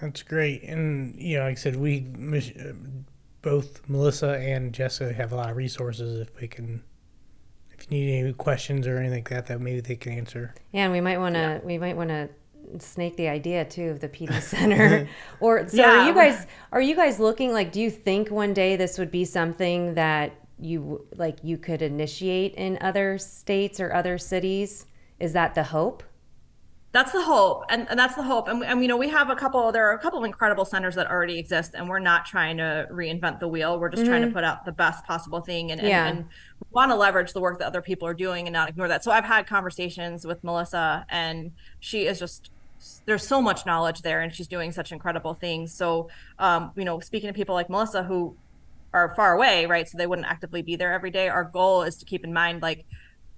that's 0.00 0.22
great, 0.22 0.62
and 0.62 1.20
you 1.20 1.38
know, 1.38 1.44
like 1.44 1.52
I 1.52 1.54
said, 1.54 1.76
we 1.76 2.06
both 3.42 3.88
Melissa 3.88 4.38
and 4.38 4.72
Jessica 4.72 5.12
have 5.12 5.32
a 5.32 5.36
lot 5.36 5.50
of 5.50 5.56
resources 5.56 6.20
if 6.20 6.40
we 6.40 6.46
can 6.46 6.82
if 7.78 7.90
you 7.90 7.98
need 7.98 8.18
any 8.20 8.32
questions 8.32 8.86
or 8.86 8.98
anything 8.98 9.18
like 9.18 9.28
that, 9.30 9.46
that 9.46 9.60
maybe 9.60 9.80
they 9.80 9.96
can 9.96 10.12
answer. 10.12 10.54
Yeah, 10.72 10.84
and 10.84 10.92
we 10.92 11.00
might 11.00 11.18
want 11.18 11.34
to 11.34 11.40
yeah. 11.40 11.58
we 11.64 11.78
might 11.78 11.96
want 11.96 12.10
to 12.10 12.28
snake 12.78 13.16
the 13.16 13.28
idea 13.28 13.64
too 13.64 13.90
of 13.90 14.00
the 14.00 14.08
PD 14.08 14.40
center. 14.54 15.08
or 15.40 15.68
so 15.68 15.76
Yeah. 15.76 16.00
are 16.02 16.06
you 16.08 16.14
guys 16.14 16.46
are 16.72 16.80
you 16.80 16.96
guys 16.96 17.18
looking 17.18 17.52
like 17.52 17.72
do 17.72 17.80
you 17.80 17.90
think 17.90 18.30
one 18.30 18.52
day 18.52 18.76
this 18.76 18.98
would 18.98 19.10
be 19.10 19.24
something 19.24 19.94
that 19.94 20.32
you 20.58 21.06
like 21.16 21.38
you 21.42 21.56
could 21.56 21.82
initiate 21.82 22.54
in 22.54 22.78
other 22.80 23.16
states 23.18 23.80
or 23.80 23.92
other 23.94 24.18
cities? 24.18 24.86
Is 25.20 25.32
that 25.32 25.54
the 25.54 25.64
hope? 25.64 26.02
That's 26.90 27.12
the 27.12 27.22
hope, 27.22 27.64
and, 27.68 27.86
and 27.90 27.98
that's 27.98 28.14
the 28.14 28.22
hope. 28.22 28.48
And, 28.48 28.64
and 28.64 28.80
you 28.80 28.88
know, 28.88 28.96
we 28.96 29.10
have 29.10 29.28
a 29.28 29.36
couple. 29.36 29.70
There 29.72 29.86
are 29.88 29.92
a 29.92 29.98
couple 29.98 30.18
of 30.20 30.24
incredible 30.24 30.64
centers 30.64 30.94
that 30.94 31.06
already 31.06 31.38
exist, 31.38 31.74
and 31.74 31.86
we're 31.86 31.98
not 31.98 32.24
trying 32.24 32.56
to 32.56 32.86
reinvent 32.90 33.40
the 33.40 33.48
wheel. 33.48 33.78
We're 33.78 33.90
just 33.90 34.06
trying 34.06 34.22
to 34.22 34.30
put 34.30 34.42
out 34.42 34.64
the 34.64 34.72
best 34.72 35.04
possible 35.04 35.40
thing, 35.40 35.70
and, 35.70 35.80
and, 35.80 35.88
Yeah. 35.88 36.06
and 36.06 36.24
want 36.70 36.90
to 36.90 36.96
leverage 36.96 37.34
the 37.34 37.40
work 37.40 37.58
that 37.58 37.66
other 37.66 37.82
people 37.82 38.08
are 38.08 38.14
doing 38.14 38.46
and 38.46 38.54
not 38.54 38.70
ignore 38.70 38.88
that. 38.88 39.04
So 39.04 39.10
I've 39.10 39.26
had 39.26 39.46
conversations 39.46 40.26
with 40.26 40.42
Melissa, 40.42 41.04
and 41.10 41.52
she 41.78 42.06
is 42.06 42.18
just 42.18 42.50
there's 43.06 43.26
so 43.26 43.42
much 43.42 43.66
knowledge 43.66 44.02
there, 44.02 44.20
and 44.20 44.34
she's 44.34 44.46
doing 44.46 44.72
such 44.72 44.90
incredible 44.90 45.34
things. 45.34 45.74
So, 45.74 46.08
um, 46.38 46.72
you 46.76 46.84
know, 46.84 47.00
speaking 47.00 47.28
to 47.28 47.34
people 47.34 47.54
like 47.54 47.68
Melissa 47.68 48.04
who 48.04 48.36
are 48.94 49.14
far 49.14 49.34
away, 49.34 49.66
right? 49.66 49.86
So 49.88 49.98
they 49.98 50.06
wouldn't 50.06 50.26
actively 50.26 50.62
be 50.62 50.76
there 50.76 50.92
every 50.92 51.10
day. 51.10 51.28
Our 51.28 51.44
goal 51.44 51.82
is 51.82 51.96
to 51.98 52.06
keep 52.06 52.24
in 52.24 52.32
mind, 52.32 52.62
like, 52.62 52.86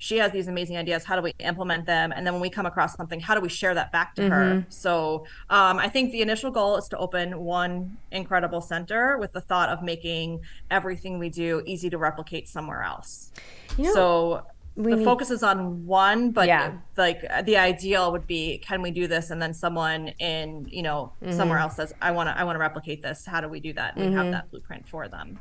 she 0.03 0.17
has 0.17 0.33
these 0.33 0.49
amazing 0.49 0.79
ideas. 0.79 1.05
How 1.05 1.15
do 1.15 1.21
we 1.21 1.35
implement 1.41 1.85
them? 1.85 2.11
And 2.11 2.27
then 2.27 2.33
when 2.33 2.41
we 2.41 2.49
come 2.49 2.65
across 2.65 2.97
something, 2.97 3.21
how 3.21 3.35
do 3.35 3.43
we 3.43 3.51
share 3.51 3.75
that 3.75 3.93
back 3.93 4.15
to 4.15 4.29
her? 4.31 4.65
So 4.71 5.27
um, 5.51 5.79
I 5.79 5.89
think 5.91 6.11
the 6.11 6.23
initial 6.23 6.51
goal 6.51 6.77
is 6.79 6.89
to 6.89 6.97
open 6.97 7.39
one 7.39 7.99
incredible 8.11 8.63
center 8.63 9.19
with 9.19 9.33
the 9.33 9.43
thought 9.43 9.69
of 9.69 9.83
making 9.83 10.41
everything 10.71 11.19
we 11.19 11.29
do 11.29 11.63
easy 11.67 11.91
to 11.91 11.99
replicate 11.99 12.49
somewhere 12.49 12.83
else. 12.83 13.31
You 13.77 13.85
know, 13.85 13.93
so 13.95 14.43
the 14.75 14.97
need- 14.97 15.05
focus 15.05 15.31
is 15.31 15.43
on 15.43 15.85
one, 15.87 16.31
but 16.31 16.49
Yeah. 16.49 16.79
like 16.97 17.21
the 17.45 17.59
ideal 17.59 18.11
would 18.11 18.27
be, 18.27 18.57
can 18.57 18.81
we 18.81 18.91
do 18.91 19.07
this? 19.07 19.29
And 19.31 19.41
then 19.43 19.53
someone 19.53 20.09
in, 20.19 20.67
you 20.71 20.83
know, 20.83 21.13
somewhere 21.29 21.59
Mm-hmm. 21.59 21.65
else 21.65 21.77
says, 21.77 21.93
I 22.01 22.13
want 22.13 22.31
to, 22.31 22.39
I 22.39 22.45
want 22.45 22.55
to 22.55 22.61
replicate 22.61 23.03
this. 23.03 23.27
How 23.27 23.43
do 23.43 23.49
we 23.49 23.61
do 23.61 23.75
that? 23.75 23.97
And 23.97 24.07
we 24.09 24.17
have 24.17 24.31
that 24.33 24.51
blueprint 24.51 24.89
for 24.89 25.09
them. 25.09 25.39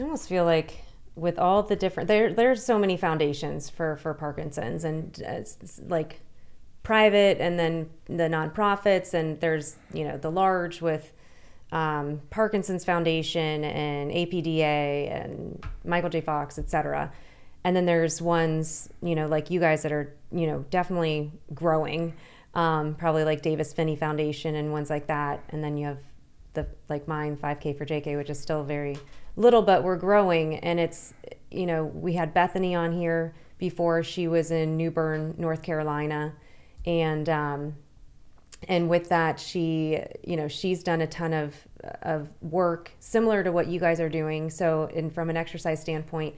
I 0.00 0.04
almost 0.04 0.26
feel 0.26 0.46
like 0.46 0.82
with 1.14 1.38
all 1.38 1.62
the 1.62 1.76
different 1.76 2.08
there 2.08 2.32
there's 2.32 2.64
so 2.64 2.78
many 2.78 2.96
foundations 2.96 3.68
for 3.68 3.96
for 3.96 4.14
Parkinson's 4.14 4.84
and 4.84 5.22
uh, 5.26 5.32
it's, 5.32 5.58
it's 5.60 5.80
like 5.86 6.20
private 6.82 7.38
and 7.40 7.58
then 7.58 7.90
the 8.06 8.24
nonprofits 8.24 9.14
and 9.14 9.40
there's 9.40 9.76
you 9.92 10.04
know 10.04 10.16
the 10.16 10.30
large 10.30 10.80
with 10.80 11.12
um, 11.72 12.20
Parkinson's 12.30 12.84
Foundation 12.84 13.64
and 13.64 14.10
APDA 14.10 15.24
and 15.24 15.64
Michael 15.84 16.10
J. 16.10 16.20
Fox, 16.20 16.58
et 16.58 16.68
cetera. 16.68 17.10
And 17.64 17.74
then 17.74 17.86
there's 17.86 18.20
ones, 18.20 18.90
you 19.02 19.14
know, 19.14 19.26
like 19.26 19.50
you 19.50 19.58
guys 19.58 19.82
that 19.82 19.92
are, 19.92 20.14
you 20.30 20.46
know, 20.46 20.64
definitely 20.70 21.32
growing, 21.54 22.12
um, 22.54 22.94
probably 22.94 23.24
like 23.24 23.40
Davis 23.40 23.72
Phinney 23.72 23.96
Foundation 23.96 24.54
and 24.54 24.70
ones 24.70 24.90
like 24.90 25.06
that. 25.06 25.42
And 25.48 25.64
then 25.64 25.78
you 25.78 25.86
have 25.86 25.98
the 26.54 26.66
like 26.88 27.08
mine 27.08 27.36
5k 27.36 27.76
for 27.78 27.86
jk 27.86 28.16
which 28.16 28.28
is 28.28 28.38
still 28.38 28.62
very 28.62 28.96
little 29.36 29.62
but 29.62 29.82
we're 29.82 29.96
growing. 29.96 30.56
And 30.56 30.78
it's 30.78 31.14
you 31.50 31.66
know 31.66 31.84
we 31.84 32.14
had 32.14 32.34
bethany 32.34 32.74
on 32.74 32.92
here 32.92 33.34
before. 33.58 34.02
She 34.02 34.28
was 34.28 34.50
in 34.50 34.76
new 34.76 34.90
bern 34.90 35.34
north 35.38 35.62
carolina. 35.62 36.34
And 36.84 37.28
um 37.28 37.76
and 38.68 38.88
with 38.88 39.08
that 39.08 39.40
she 39.40 40.00
you 40.24 40.36
know 40.36 40.48
she's 40.48 40.82
done 40.82 41.00
a 41.00 41.06
ton 41.06 41.32
of 41.32 41.54
of 42.02 42.28
work 42.40 42.92
similar 43.00 43.42
to 43.42 43.52
what 43.52 43.66
you 43.68 43.80
guys 43.80 44.00
are 44.00 44.08
doing. 44.08 44.50
So 44.50 44.90
in 44.92 45.10
from 45.10 45.30
an 45.30 45.36
exercise 45.36 45.80
standpoint 45.80 46.34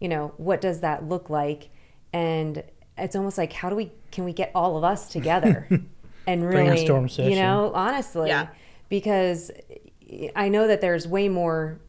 you 0.00 0.08
know 0.08 0.32
what 0.36 0.60
does 0.60 0.80
that 0.80 1.08
look 1.08 1.28
like? 1.28 1.70
And 2.12 2.62
it's 2.96 3.14
almost 3.14 3.38
like 3.38 3.52
how 3.52 3.68
do 3.68 3.76
we 3.76 3.92
can 4.10 4.24
we 4.24 4.32
get 4.32 4.50
all 4.54 4.76
of 4.76 4.84
us 4.84 5.08
together 5.08 5.68
and 6.26 6.44
really 6.44 6.64
Brainstorm 6.64 7.04
you 7.04 7.08
session. 7.08 7.34
know 7.34 7.72
honestly. 7.74 8.28
Yeah. 8.28 8.48
Because 8.88 9.50
i 10.34 10.48
know 10.48 10.66
that 10.66 10.80
there's 10.80 11.06
way 11.06 11.28
more 11.28 11.80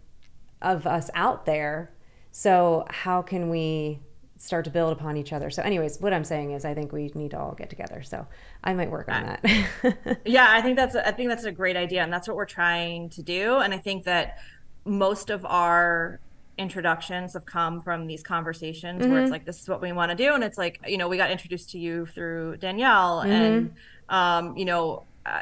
of 0.61 0.85
us 0.85 1.09
out 1.13 1.45
there. 1.45 1.91
So 2.31 2.85
how 2.89 3.21
can 3.21 3.49
we 3.49 3.99
start 4.37 4.65
to 4.65 4.71
build 4.71 4.93
upon 4.93 5.17
each 5.17 5.33
other? 5.33 5.49
So 5.49 5.61
anyways 5.63 5.99
what 5.99 6.13
i'm 6.13 6.23
saying 6.23 6.51
is 6.51 6.65
i 6.65 6.73
think 6.73 6.91
we 6.91 7.11
need 7.15 7.31
to 7.31 7.39
all 7.39 7.53
get 7.53 7.69
together. 7.69 8.03
So 8.03 8.27
i 8.63 8.73
might 8.73 8.91
work 8.91 9.09
on 9.09 9.23
that. 9.23 10.19
Yeah, 10.25 10.47
I 10.49 10.61
think 10.61 10.75
that's 10.75 10.95
I 10.95 11.11
think 11.11 11.29
that's 11.29 11.45
a 11.45 11.51
great 11.51 11.75
idea, 11.75 12.03
and 12.03 12.11
that's 12.11 12.27
what 12.27 12.35
we're 12.37 12.45
trying 12.45 13.09
to 13.11 13.23
do. 13.23 13.57
And 13.57 13.73
I 13.73 13.77
think 13.77 14.03
that 14.03 14.37
most 14.85 15.29
of 15.29 15.45
our 15.45 16.19
introductions 16.57 17.33
have 17.33 17.45
come 17.45 17.81
from 17.81 18.05
these 18.05 18.21
conversations 18.21 19.07
where 19.07 19.21
it's 19.21 19.31
like 19.31 19.45
this 19.45 19.61
is 19.61 19.69
what 19.69 19.81
we 19.81 19.93
want 19.93 20.11
to 20.11 20.15
do, 20.15 20.33
and 20.33 20.43
it's 20.43 20.57
like 20.57 20.79
you 20.87 20.97
know 20.97 21.07
we 21.07 21.15
got 21.17 21.31
introduced 21.31 21.69
to 21.71 21.79
you 21.79 22.05
through 22.05 22.57
Danielle, 22.57 23.21
and 23.21 23.73
um, 24.09 24.57
you 24.57 24.65
know. 24.65 25.03
Uh, 25.25 25.41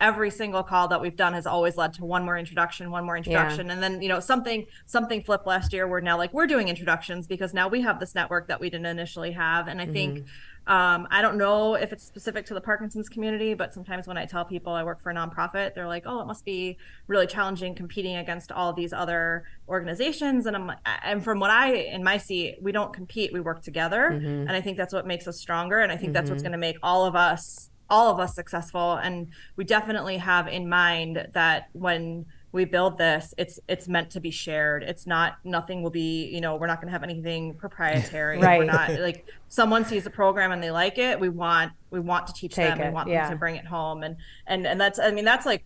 every 0.00 0.30
single 0.30 0.62
call 0.62 0.88
that 0.88 1.00
we've 1.00 1.16
done 1.16 1.32
has 1.32 1.46
always 1.46 1.76
led 1.76 1.94
to 1.94 2.04
one 2.04 2.24
more 2.24 2.36
introduction 2.36 2.90
one 2.90 3.04
more 3.04 3.16
introduction. 3.16 3.70
And 3.70 3.82
then 3.82 4.02
you 4.02 4.08
know 4.08 4.20
something 4.20 4.66
something 4.84 5.22
flipped 5.22 5.46
last 5.46 5.72
year 5.72 5.86
where 5.88 6.00
now 6.00 6.18
like 6.18 6.32
we're 6.34 6.46
doing 6.46 6.68
introductions 6.68 7.26
because 7.26 7.54
now 7.54 7.68
we 7.68 7.80
have 7.82 7.98
this 7.98 8.14
network 8.14 8.48
that 8.48 8.60
we 8.60 8.68
didn't 8.68 8.86
initially 8.86 9.32
have. 9.32 9.68
And 9.68 9.80
i 9.80 9.86
think 9.86 10.18
mm-hmm. 10.18 10.72
um, 10.72 11.08
i 11.10 11.22
don't 11.22 11.38
know 11.38 11.74
if 11.74 11.92
it's 11.92 12.04
specific 12.04 12.44
to 12.46 12.54
the 12.54 12.60
parkinson's 12.60 13.08
community 13.08 13.54
but 13.54 13.72
sometimes 13.72 14.06
when 14.06 14.18
i 14.18 14.26
tell 14.26 14.44
people 14.44 14.72
i 14.72 14.82
work 14.82 15.00
for 15.00 15.10
a 15.10 15.14
nonprofit 15.14 15.74
they're 15.74 15.86
like 15.86 16.04
oh 16.06 16.20
it 16.20 16.26
must 16.26 16.44
be 16.44 16.76
really 17.06 17.26
challenging 17.26 17.74
competing 17.74 18.16
against 18.16 18.52
all 18.52 18.72
these 18.72 18.92
other 18.92 19.44
organizations. 19.68 20.46
And 20.46 20.56
i'm 20.56 20.72
and 21.02 21.24
from 21.24 21.40
what 21.40 21.50
i 21.50 21.74
in 21.74 22.04
my 22.04 22.18
seat 22.18 22.58
we 22.60 22.72
don't 22.72 22.92
compete 22.92 23.32
we 23.32 23.40
work 23.40 23.62
together. 23.62 24.10
Mm-hmm. 24.12 24.48
And 24.48 24.52
i 24.52 24.60
think 24.60 24.76
that's 24.76 24.92
what 24.92 25.06
makes 25.06 25.26
us 25.26 25.38
stronger. 25.38 25.80
And 25.80 25.90
i 25.90 25.96
think 25.96 26.12
that's 26.12 26.30
what's 26.30 26.42
mm-hmm. 26.42 26.52
going 26.52 26.60
to 26.60 26.66
make 26.68 26.78
all 26.82 27.06
of 27.06 27.16
us 27.16 27.70
all 27.88 28.10
of 28.12 28.18
us 28.18 28.34
successful 28.34 28.94
and 28.94 29.28
we 29.56 29.64
definitely 29.64 30.16
have 30.16 30.48
in 30.48 30.68
mind 30.68 31.28
that 31.32 31.68
when 31.72 32.26
we 32.52 32.64
build 32.64 32.96
this 32.96 33.34
it's 33.36 33.60
it's 33.68 33.86
meant 33.86 34.10
to 34.10 34.20
be 34.20 34.30
shared 34.30 34.82
it's 34.82 35.06
not 35.06 35.36
nothing 35.44 35.82
will 35.82 35.90
be 35.90 36.24
you 36.26 36.40
know 36.40 36.56
we're 36.56 36.66
not 36.66 36.80
going 36.80 36.88
to 36.88 36.92
have 36.92 37.02
anything 37.02 37.54
proprietary 37.54 38.38
right. 38.38 38.58
we're 38.58 38.64
not 38.64 38.90
like 39.00 39.26
someone 39.48 39.84
sees 39.84 40.06
a 40.06 40.10
program 40.10 40.52
and 40.52 40.62
they 40.62 40.70
like 40.70 40.98
it 40.98 41.20
we 41.20 41.28
want 41.28 41.72
we 41.90 42.00
want 42.00 42.26
to 42.26 42.32
teach 42.32 42.54
Take 42.54 42.76
them 42.76 42.88
we 42.88 42.94
want 42.94 43.08
yeah. 43.08 43.24
them 43.24 43.32
to 43.32 43.38
bring 43.38 43.56
it 43.56 43.66
home 43.66 44.02
and 44.02 44.16
and 44.46 44.66
and 44.66 44.80
that's 44.80 44.98
i 44.98 45.10
mean 45.10 45.24
that's 45.24 45.46
like 45.46 45.64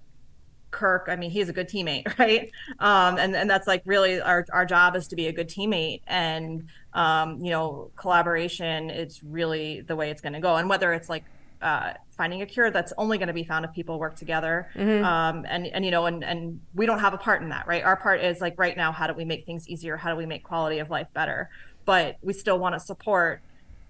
Kirk, 0.70 1.06
I 1.08 1.16
mean, 1.16 1.30
he's 1.30 1.48
a 1.48 1.52
good 1.52 1.68
teammate, 1.68 2.16
right? 2.18 2.50
Um, 2.78 3.18
and 3.18 3.34
and 3.34 3.50
that's 3.50 3.66
like 3.66 3.82
really 3.84 4.20
our 4.20 4.46
our 4.52 4.64
job 4.64 4.96
is 4.96 5.08
to 5.08 5.16
be 5.16 5.26
a 5.26 5.32
good 5.32 5.48
teammate, 5.48 6.02
and 6.06 6.68
um, 6.92 7.44
you 7.44 7.50
know, 7.50 7.90
collaboration 7.96 8.90
is 8.90 9.20
really 9.24 9.80
the 9.80 9.96
way 9.96 10.10
it's 10.10 10.20
going 10.20 10.32
to 10.34 10.40
go. 10.40 10.56
And 10.56 10.68
whether 10.68 10.92
it's 10.92 11.08
like 11.08 11.24
uh, 11.62 11.93
finding 12.11 12.43
a 12.43 12.47
cure 12.47 12.71
that's 12.71 12.93
only 12.97 13.19
going 13.19 13.29
to 13.29 13.35
be 13.35 13.45
found 13.45 13.64
if 13.64 13.73
people 13.73 13.99
work 13.99 14.17
together, 14.17 14.69
um, 14.76 15.45
and 15.49 15.67
and 15.67 15.85
you 15.85 15.90
know, 15.90 16.07
and 16.07 16.25
and 16.25 16.61
we 16.75 16.87
don't 16.87 17.00
have 17.00 17.14
a 17.14 17.19
part 17.19 17.43
in 17.43 17.49
that, 17.50 17.67
right? 17.67 17.83
Our 17.85 17.97
part 17.97 18.23
is 18.23 18.40
like 18.40 18.59
right 18.59 18.76
now, 18.76 18.93
how 18.93 19.07
do 19.07 19.14
we 19.14 19.25
make 19.25 19.45
things 19.47 19.69
easier? 19.69 19.97
How 19.97 20.11
do 20.11 20.17
we 20.17 20.26
make 20.26 20.43
quality 20.45 20.79
of 20.79 20.90
life 20.90 21.09
better? 21.12 21.50
But 21.85 22.17
we 22.23 22.33
still 22.33 22.59
want 22.59 22.75
to 22.75 22.81
support 22.81 23.43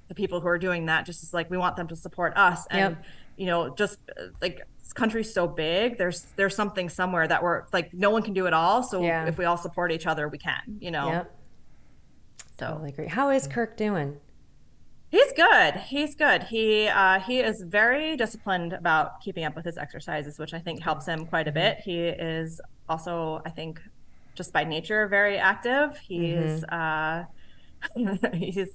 the 0.08 0.14
people 0.14 0.40
who 0.40 0.48
are 0.48 0.58
doing 0.58 0.86
that, 0.86 1.06
just 1.06 1.22
as 1.22 1.32
like 1.32 1.50
we 1.50 1.56
want 1.58 1.76
them 1.76 1.86
to 1.88 1.96
support 1.96 2.36
us, 2.36 2.66
and 2.70 2.96
Yep. 2.96 3.04
you 3.36 3.46
know, 3.46 3.74
just 3.74 3.98
uh, 4.18 4.24
like 4.42 4.60
this 4.82 4.92
country's 4.92 5.32
so 5.32 5.46
big, 5.46 5.98
there's 5.98 6.26
there's 6.36 6.56
something 6.56 6.88
somewhere 6.88 7.28
that 7.28 7.42
we're 7.42 7.64
like 7.72 7.94
no 7.94 8.10
one 8.10 8.22
can 8.22 8.34
do 8.34 8.46
it 8.46 8.52
all. 8.52 8.82
So 8.82 9.02
Yeah. 9.02 9.26
if 9.26 9.38
we 9.38 9.44
all 9.44 9.56
support 9.56 9.92
each 9.92 10.06
other, 10.06 10.28
we 10.28 10.38
can, 10.38 10.60
you 10.80 10.90
know. 10.90 11.08
yep 11.10 11.36
So 12.58 12.66
totally 12.66 12.90
agree 12.90 13.06
how 13.06 13.30
is 13.30 13.46
kirk 13.46 13.76
doing 13.76 14.16
he's 15.10 15.32
good. 15.32 15.74
He's 15.76 16.14
good. 16.14 16.44
He 16.44 16.86
uh, 16.88 17.20
he 17.20 17.40
is 17.40 17.62
very 17.62 18.16
disciplined 18.16 18.72
about 18.72 19.20
keeping 19.20 19.44
up 19.44 19.54
with 19.56 19.64
his 19.64 19.76
exercises, 19.78 20.38
which 20.38 20.54
I 20.54 20.58
think 20.58 20.82
helps 20.82 21.06
him 21.06 21.26
quite 21.26 21.48
a 21.48 21.52
bit. 21.52 21.78
He 21.84 22.00
is 22.00 22.60
also, 22.88 23.42
I 23.44 23.50
think, 23.50 23.80
just 24.34 24.52
by 24.52 24.64
nature 24.64 25.06
very 25.08 25.36
active. 25.38 25.98
He's 25.98 26.64
uh, 26.64 27.24
he's 28.34 28.70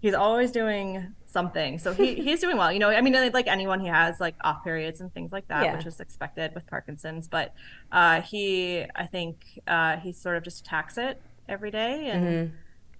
he's 0.00 0.14
always 0.14 0.50
doing 0.50 1.14
something. 1.26 1.78
So 1.78 1.92
he 1.92 2.14
he's 2.26 2.40
doing 2.40 2.56
well. 2.56 2.72
You 2.72 2.78
know, 2.78 2.90
I 2.90 3.00
mean, 3.00 3.14
like 3.32 3.46
anyone, 3.46 3.80
he 3.80 3.88
has 3.88 4.20
like 4.20 4.36
off 4.42 4.62
periods 4.64 5.00
and 5.00 5.12
things 5.12 5.32
like 5.32 5.48
that, 5.48 5.64
Yeah. 5.64 5.76
which 5.76 5.86
is 5.86 6.00
expected 6.00 6.54
with 6.54 6.66
Parkinson's. 6.66 7.26
But 7.28 7.52
uh, 7.90 8.20
he, 8.22 8.84
I 8.94 9.06
think, 9.06 9.60
uh, 9.66 9.96
he 9.96 10.12
sort 10.12 10.36
of 10.36 10.42
just 10.44 10.64
attacks 10.64 10.98
it 10.98 11.20
every 11.48 11.70
day 11.70 12.08
and 12.10 12.52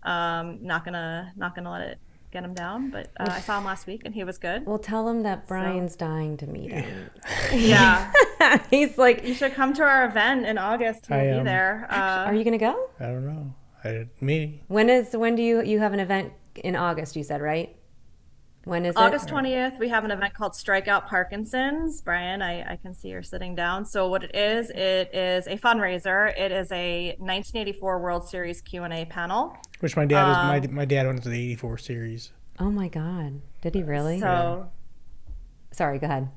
um, 0.03 0.59
not 0.61 0.85
gonna 0.85 1.33
not 1.37 1.55
gonna 1.55 1.71
let 1.71 1.81
it 1.83 1.99
get 2.35 2.45
him 2.45 2.53
down. 2.53 2.91
But 2.91 3.09
uh, 3.19 3.29
I 3.31 3.41
saw 3.41 3.59
him 3.59 3.65
last 3.65 3.87
week 3.87 4.03
and 4.05 4.15
he 4.15 4.25
was 4.25 4.37
good. 4.37 4.67
well 4.67 4.79
tell 4.79 5.09
him 5.09 5.23
that 5.23 5.49
brian's 5.49 5.97
dying 5.97 6.37
to 6.39 6.47
meet 6.47 6.71
him 6.71 7.11
Yeah, 7.53 8.13
he's 8.71 8.99
like 8.99 9.25
you 9.25 9.33
should 9.33 9.55
come 9.55 9.73
to 9.75 9.83
our 9.83 10.05
event 10.05 10.45
in 10.45 10.59
August. 10.59 11.07
He'll 11.07 11.17
I, 11.17 11.25
be 11.25 11.39
um, 11.39 11.45
there. 11.45 11.87
Uh, 11.91 12.27
are 12.27 12.35
you 12.35 12.45
gonna 12.45 12.59
go 12.59 12.91
I 13.01 13.07
don't 13.07 13.25
know. 13.27 13.55
I, 13.85 14.09
maybe. 14.21 14.63
when 14.69 14.91
is 14.91 15.17
when 15.17 15.35
do 15.37 15.43
you 15.43 15.63
you 15.63 15.79
have 15.79 15.93
an 15.93 16.01
event 16.01 16.33
in 16.57 16.77
august 16.77 17.17
you 17.17 17.23
said 17.25 17.41
right 17.43 17.77
when 18.65 18.85
is 18.87 18.97
August 18.97 19.29
it 19.29 19.33
20th, 19.33 19.79
we 19.79 19.89
have 19.89 20.05
an 20.05 20.11
event 20.11 20.35
called 20.35 20.53
Strikeout 20.53 21.07
Parkinson's. 21.07 22.01
Brian, 22.01 22.43
I, 22.43 22.73
I 22.73 22.77
can 22.77 22.95
see 22.95 23.09
you're 23.09 23.23
sitting 23.23 23.55
down. 23.55 23.85
So 23.87 24.09
what 24.09 24.25
it 24.25 24.35
is, 24.35 24.71
it 24.71 25.15
is 25.15 25.47
a 25.47 25.57
fundraiser. 25.57 26.39
It 26.39 26.51
is 26.53 26.71
a 26.73 27.09
1984 27.19 27.99
World 28.01 28.29
Series 28.29 28.61
Q&A 28.61 29.05
panel. 29.07 29.57
Which 29.81 29.97
my 29.97 30.07
dad 30.07 30.27
was. 30.29 30.37
Um, 30.37 30.47
My 30.49 30.61
my 30.69 30.85
dad 30.85 31.07
went 31.07 31.23
to 31.25 31.29
the 31.29 31.39
'84 31.41 31.79
series. 31.79 32.33
oh 32.59 32.71
my 32.71 32.89
god 32.89 33.41
did 33.61 33.75
he 33.75 33.83
really 33.83 34.21
So 34.21 34.71
sorry, 35.73 35.99
go 35.99 36.07
ahead. 36.07 36.31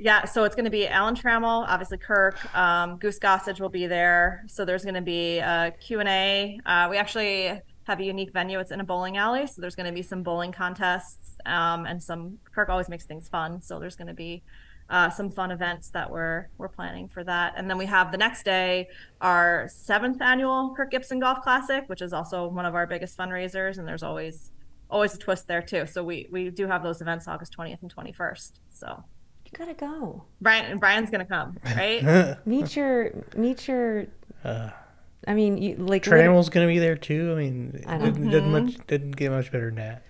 Yeah, 0.00 0.26
so 0.26 0.44
it's 0.44 0.54
going 0.54 0.64
to 0.66 0.70
be 0.70 0.86
Alan 0.86 1.16
Trammell, 1.16 1.66
obviously 1.66 1.98
Kirk, 1.98 2.36
um, 2.56 2.98
Goose 2.98 3.18
Gossage 3.18 3.58
will 3.60 3.68
be 3.68 3.88
there. 3.88 4.44
So 4.46 4.64
there's 4.64 4.84
going 4.84 4.94
to 4.94 5.00
be 5.00 5.38
a 5.38 5.74
Q&A. 5.80 6.60
Uh, 6.64 6.86
we 6.88 6.96
actually 6.96 7.60
have 7.88 8.00
a 8.00 8.04
unique 8.04 8.32
venue. 8.32 8.60
It's 8.60 8.70
in 8.70 8.80
a 8.80 8.84
bowling 8.84 9.16
alley. 9.16 9.46
So 9.46 9.60
there's 9.60 9.74
going 9.74 9.86
to 9.86 9.92
be 9.92 10.02
some 10.02 10.22
bowling 10.22 10.52
contests 10.52 11.38
um, 11.44 11.86
and 11.86 12.02
some, 12.02 12.38
Kirk 12.54 12.68
always 12.68 12.88
makes 12.88 13.04
things 13.04 13.28
fun. 13.28 13.60
So 13.62 13.80
there's 13.80 13.96
going 13.96 14.08
to 14.08 14.14
be 14.14 14.42
uh, 14.90 15.10
some 15.10 15.30
fun 15.30 15.50
events 15.50 15.90
that 15.90 16.10
we're, 16.10 16.48
we're 16.58 16.68
planning 16.68 17.08
for 17.08 17.24
that. 17.24 17.54
And 17.56 17.68
then 17.68 17.76
we 17.78 17.86
have 17.86 18.12
the 18.12 18.18
next 18.18 18.44
day, 18.44 18.88
our 19.20 19.68
seventh 19.68 20.22
annual 20.22 20.74
Kirk 20.76 20.90
Gibson 20.90 21.18
Golf 21.18 21.42
Classic, 21.42 21.84
which 21.88 22.00
is 22.00 22.12
also 22.12 22.46
one 22.46 22.64
of 22.64 22.74
our 22.74 22.86
biggest 22.86 23.18
fundraisers. 23.18 23.78
And 23.78 23.88
there's 23.88 24.02
always, 24.02 24.52
always 24.88 25.14
a 25.14 25.18
twist 25.18 25.48
there 25.48 25.62
too. 25.62 25.86
So 25.86 26.04
we, 26.04 26.28
we 26.30 26.50
do 26.50 26.66
have 26.66 26.82
those 26.82 27.00
events 27.00 27.26
August 27.26 27.56
20th 27.56 27.82
and 27.82 27.94
21st. 27.94 28.52
So 28.70 29.04
you 29.50 29.58
gotta 29.58 29.74
go. 29.74 30.24
Brian 30.42 30.78
Brian's 30.78 31.10
gonna 31.10 31.24
come, 31.24 31.56
right? 31.64 32.36
meet 32.46 32.76
your 32.76 33.24
meet 33.34 33.66
your. 33.66 34.06
Uh, 34.44 34.70
I 35.26 35.34
mean, 35.34 35.58
you, 35.58 35.76
like 35.76 36.02
Trammell's 36.02 36.48
gonna 36.48 36.66
be 36.66 36.78
there 36.78 36.96
too. 36.96 37.32
I 37.32 37.34
mean, 37.34 37.84
I 37.86 37.98
didn't, 37.98 38.30
didn't 38.30 38.52
much 38.52 38.86
didn't 38.86 39.12
get 39.12 39.30
much 39.30 39.50
better 39.50 39.66
than 39.66 39.76
that. 39.76 40.02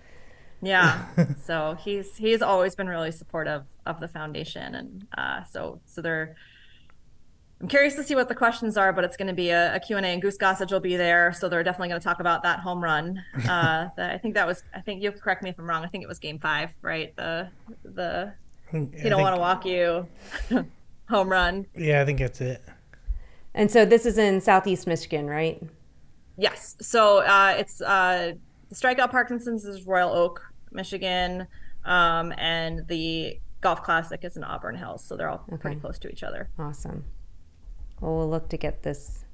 Yeah. 0.61 1.07
so 1.43 1.77
he's 1.81 2.17
he's 2.17 2.43
always 2.43 2.75
been 2.75 2.89
really 2.89 3.13
supportive 3.13 3.65
of 3.87 4.01
the 4.01 4.09
foundation, 4.09 4.75
and 4.75 5.07
uh, 5.17 5.45
so 5.45 5.81
so 5.87 6.03
they're. 6.03 6.37
I'm 7.61 7.67
curious 7.67 7.97
to 7.97 8.05
see 8.05 8.15
what 8.15 8.29
the 8.29 8.37
questions 8.37 8.77
are, 8.77 8.93
but 8.93 9.03
it's 9.03 9.17
going 9.17 9.27
to 9.27 9.35
be 9.35 9.51
a, 9.51 9.75
a 9.75 9.81
Q&A 9.81 10.01
and 10.01 10.23
Goose 10.23 10.39
Gossage 10.39 10.71
will 10.71 10.79
be 10.79 10.97
there. 10.97 11.33
So 11.33 11.49
they're 11.49 11.65
definitely 11.65 11.89
going 11.89 12.01
to 12.01 12.05
talk 12.05 12.21
about 12.21 12.45
that 12.45 12.61
home 12.61 12.85
run. 12.85 13.25
Uh, 13.49 13.89
that 13.97 14.15
I 14.15 14.19
think 14.19 14.35
that 14.35 14.47
was, 14.47 14.63
I 14.73 14.81
think 14.81 15.03
you'll 15.03 15.15
correct 15.15 15.43
me 15.43 15.51
if 15.51 15.59
I'm 15.59 15.69
wrong. 15.69 15.85
I 15.85 15.89
think 15.89 16.05
it 16.05 16.07
was 16.07 16.21
game 16.21 16.39
five, 16.39 16.71
right? 16.83 17.17
The, 17.17 17.49
the 17.83 18.35
he 18.71 19.09
don't 19.09 19.23
want 19.23 19.35
to 19.35 19.41
walk 19.41 19.67
you 19.67 20.07
home 21.09 21.29
run. 21.29 21.67
Yeah, 21.75 22.01
I 22.01 22.05
think 22.05 22.21
that's 22.21 22.41
it. 22.41 22.63
And 23.55 23.71
so 23.71 23.85
this 23.85 24.07
is 24.07 24.19
in 24.19 24.41
Southeast 24.41 24.87
Michigan, 24.87 25.27
right? 25.27 25.63
Yes. 26.37 26.77
So 26.81 27.19
uh, 27.19 27.57
it's 27.59 27.81
uh, 27.81 28.35
the 28.69 28.75
Strikeout 28.75 29.11
Parkinson's 29.11 29.65
is 29.65 29.87
Royal 29.87 30.13
Oak, 30.13 30.53
Michigan, 30.71 31.47
um, 31.85 32.33
and 32.39 32.87
the 32.87 33.41
Golf 33.61 33.83
Classic 33.83 34.21
is 34.23 34.37
in 34.37 34.45
Auburn 34.45 34.77
Hills. 34.77 35.05
So 35.05 35.17
they're 35.17 35.31
all 35.31 35.45
okay. 35.49 35.57
pretty 35.61 35.81
close 35.81 35.99
to 36.01 36.09
each 36.09 36.23
other. 36.23 36.51
Awesome. 36.59 37.05
Well, 38.01 38.17
we'll 38.17 38.31
look 38.31 38.49
to 38.51 38.57
get 38.57 38.83
this 38.85 39.25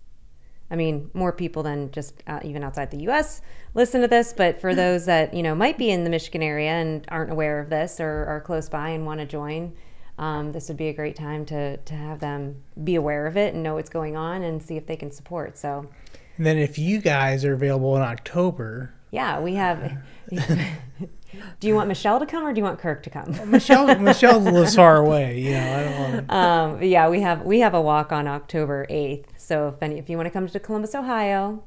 I 0.70 0.76
mean, 0.76 1.10
more 1.14 1.32
people 1.32 1.62
than 1.62 1.90
just 1.92 2.22
uh, 2.26 2.40
even 2.42 2.64
outside 2.64 2.90
the 2.90 3.02
U.S. 3.02 3.42
listen 3.74 4.00
to 4.00 4.08
this. 4.08 4.32
But 4.32 4.60
for 4.60 4.74
those 4.82 5.06
that 5.06 5.34
you 5.34 5.42
know 5.42 5.54
might 5.54 5.78
be 5.78 5.90
in 5.90 6.04
the 6.04 6.10
Michigan 6.10 6.42
area 6.42 6.70
and 6.70 7.04
aren't 7.08 7.30
aware 7.30 7.60
of 7.60 7.70
this 7.70 8.00
or 8.00 8.24
are 8.26 8.40
close 8.40 8.68
by 8.68 8.90
and 8.90 9.06
want 9.06 9.20
to 9.20 9.26
join, 9.26 9.74
um, 10.18 10.52
this 10.52 10.68
would 10.68 10.76
be 10.76 10.88
a 10.88 10.92
great 10.92 11.16
time 11.16 11.44
to 11.46 11.76
to 11.76 11.94
have 11.94 12.20
them 12.20 12.62
be 12.82 12.94
aware 12.94 13.26
of 13.26 13.36
it 13.36 13.54
and 13.54 13.62
know 13.62 13.74
what's 13.74 13.90
going 13.90 14.16
on 14.16 14.42
and 14.42 14.62
see 14.62 14.76
if 14.76 14.86
they 14.86 14.96
can 14.96 15.10
support. 15.10 15.58
So. 15.58 15.88
And 16.36 16.46
then 16.46 16.58
if 16.58 16.78
you 16.78 17.00
guys 17.00 17.44
are 17.44 17.54
available 17.54 17.96
in 17.96 18.02
October. 18.02 18.92
Yeah, 19.10 19.38
we 19.40 19.54
have. 19.54 19.98
do 20.30 21.68
you 21.68 21.74
want 21.74 21.88
Michelle 21.88 22.18
to 22.18 22.26
come 22.26 22.44
or 22.44 22.52
do 22.52 22.58
you 22.58 22.64
want 22.64 22.80
Kirk 22.80 23.04
to 23.04 23.10
come? 23.10 23.50
Michelle 23.50 23.98
Michelle 24.00 24.40
lives 24.40 24.74
far 24.74 24.96
away. 24.96 25.40
You 25.40 25.52
know, 25.52 25.76
I 25.76 25.82
don't 25.82 25.98
want. 25.98 26.30
Um, 26.30 26.82
yeah, 26.82 27.08
we 27.08 27.20
have 27.20 27.42
we 27.42 27.60
have 27.60 27.74
a 27.74 27.80
walk 27.80 28.12
on 28.12 28.26
October 28.26 28.86
eighth. 28.88 29.32
So 29.36 29.68
if 29.68 29.82
any, 29.82 29.98
if 29.98 30.08
you 30.08 30.16
want 30.16 30.26
to 30.26 30.30
come 30.30 30.46
to 30.48 30.60
Columbus, 30.60 30.94
Ohio, 30.94 31.62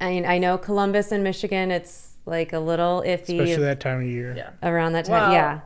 I 0.00 0.10
mean, 0.10 0.26
I 0.26 0.38
know 0.38 0.58
Columbus 0.58 1.12
and 1.12 1.22
Michigan, 1.22 1.70
it's 1.70 2.14
like 2.24 2.52
a 2.52 2.60
little 2.60 3.02
iffy. 3.06 3.40
Especially 3.40 3.64
that 3.64 3.80
time 3.80 4.00
of 4.00 4.06
year. 4.06 4.34
Yeah. 4.36 4.50
Around 4.62 4.92
that 4.92 5.06
time, 5.06 5.30
well, 5.30 5.32
yeah. 5.32 5.60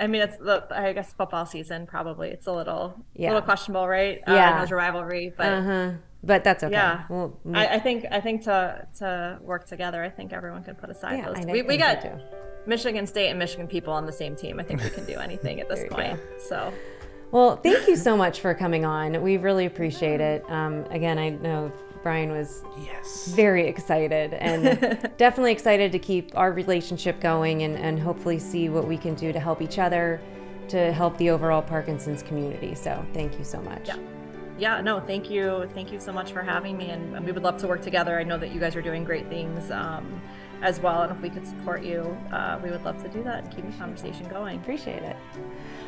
I 0.00 0.06
mean, 0.06 0.22
it's 0.22 0.38
the 0.38 0.66
I 0.70 0.92
guess 0.92 1.12
football 1.12 1.46
season 1.46 1.86
probably. 1.86 2.30
It's 2.30 2.46
a 2.46 2.52
little 2.52 3.04
yeah. 3.14 3.28
little 3.28 3.42
questionable, 3.42 3.86
right? 3.86 4.20
Yeah, 4.26 4.54
uh, 4.54 4.58
there's 4.58 4.70
a 4.70 4.76
rivalry, 4.76 5.32
but 5.36 5.52
uh-huh. 5.52 5.90
but 6.22 6.42
that's 6.42 6.64
okay. 6.64 6.72
Yeah, 6.72 7.04
well, 7.08 7.38
I, 7.52 7.66
I, 7.66 7.78
think 7.78 8.06
I 8.10 8.20
think 8.20 8.44
to 8.44 8.86
to 8.98 9.38
work 9.42 9.66
together, 9.66 10.02
I 10.02 10.08
think 10.08 10.32
everyone 10.32 10.64
can 10.64 10.74
put 10.74 10.90
aside 10.90 11.18
yeah, 11.18 11.32
those. 11.32 11.44
We, 11.46 11.62
we 11.62 11.76
got 11.76 12.04
Michigan 12.66 13.06
State 13.06 13.28
and 13.28 13.38
Michigan 13.38 13.68
people 13.68 13.92
on 13.92 14.06
the 14.06 14.12
same 14.12 14.34
team. 14.34 14.58
I 14.58 14.62
think 14.62 14.82
we 14.82 14.90
can 14.90 15.04
do 15.04 15.18
anything 15.18 15.60
at 15.60 15.68
this 15.68 15.84
point. 15.90 16.16
Go. 16.16 16.38
So 16.38 16.72
well, 17.30 17.56
thank 17.56 17.86
you 17.86 17.96
so 17.96 18.16
much 18.16 18.40
for 18.40 18.54
coming 18.54 18.84
on. 18.84 19.22
We 19.22 19.36
really 19.36 19.66
appreciate 19.66 20.20
it. 20.20 20.44
Um, 20.50 20.84
again, 20.90 21.18
I 21.18 21.30
know 21.30 21.72
Brian 22.02 22.30
was 22.30 22.64
yes 22.78 23.28
very 23.28 23.66
excited 23.66 24.34
and 24.34 25.10
definitely 25.18 25.52
excited 25.52 25.92
to 25.92 25.98
keep 25.98 26.36
our 26.36 26.52
relationship 26.52 27.20
going 27.20 27.62
and, 27.62 27.76
and 27.76 28.00
hopefully 28.00 28.38
see 28.38 28.68
what 28.68 28.86
we 28.86 28.96
can 28.96 29.14
do 29.14 29.32
to 29.32 29.40
help 29.40 29.60
each 29.60 29.78
other 29.78 30.20
to 30.68 30.92
help 30.92 31.16
the 31.18 31.30
overall 31.30 31.60
Parkinson's 31.60 32.22
community. 32.22 32.74
So 32.74 33.04
thank 33.12 33.38
you 33.38 33.44
so 33.44 33.60
much. 33.62 33.88
Yeah. 33.88 33.98
Yeah, 34.58 34.82
no, 34.82 35.00
thank 35.00 35.30
you. 35.30 35.68
Thank 35.72 35.90
you 35.90 35.98
so 35.98 36.12
much 36.12 36.32
for 36.32 36.42
having 36.42 36.76
me. 36.76 36.90
And, 36.90 37.24
we 37.24 37.32
would 37.32 37.42
love 37.42 37.56
to 37.58 37.66
work 37.66 37.80
together. 37.80 38.18
I 38.18 38.24
know 38.24 38.36
that 38.36 38.52
you 38.52 38.60
guys 38.60 38.76
are 38.76 38.82
doing 38.82 39.04
great 39.04 39.26
things 39.30 39.70
um, 39.70 40.20
as 40.62 40.80
well. 40.80 41.02
And 41.02 41.12
if 41.12 41.20
we 41.20 41.30
could 41.30 41.46
support 41.46 41.82
you, 41.82 42.16
uh, 42.32 42.58
we 42.62 42.70
would 42.70 42.84
love 42.84 43.02
to 43.02 43.08
do 43.08 43.22
that 43.24 43.44
and 43.44 43.54
keep 43.54 43.66
the 43.66 43.76
conversation 43.76 44.28
going. 44.28 44.58
Appreciate 44.58 45.02
it. 45.02 45.16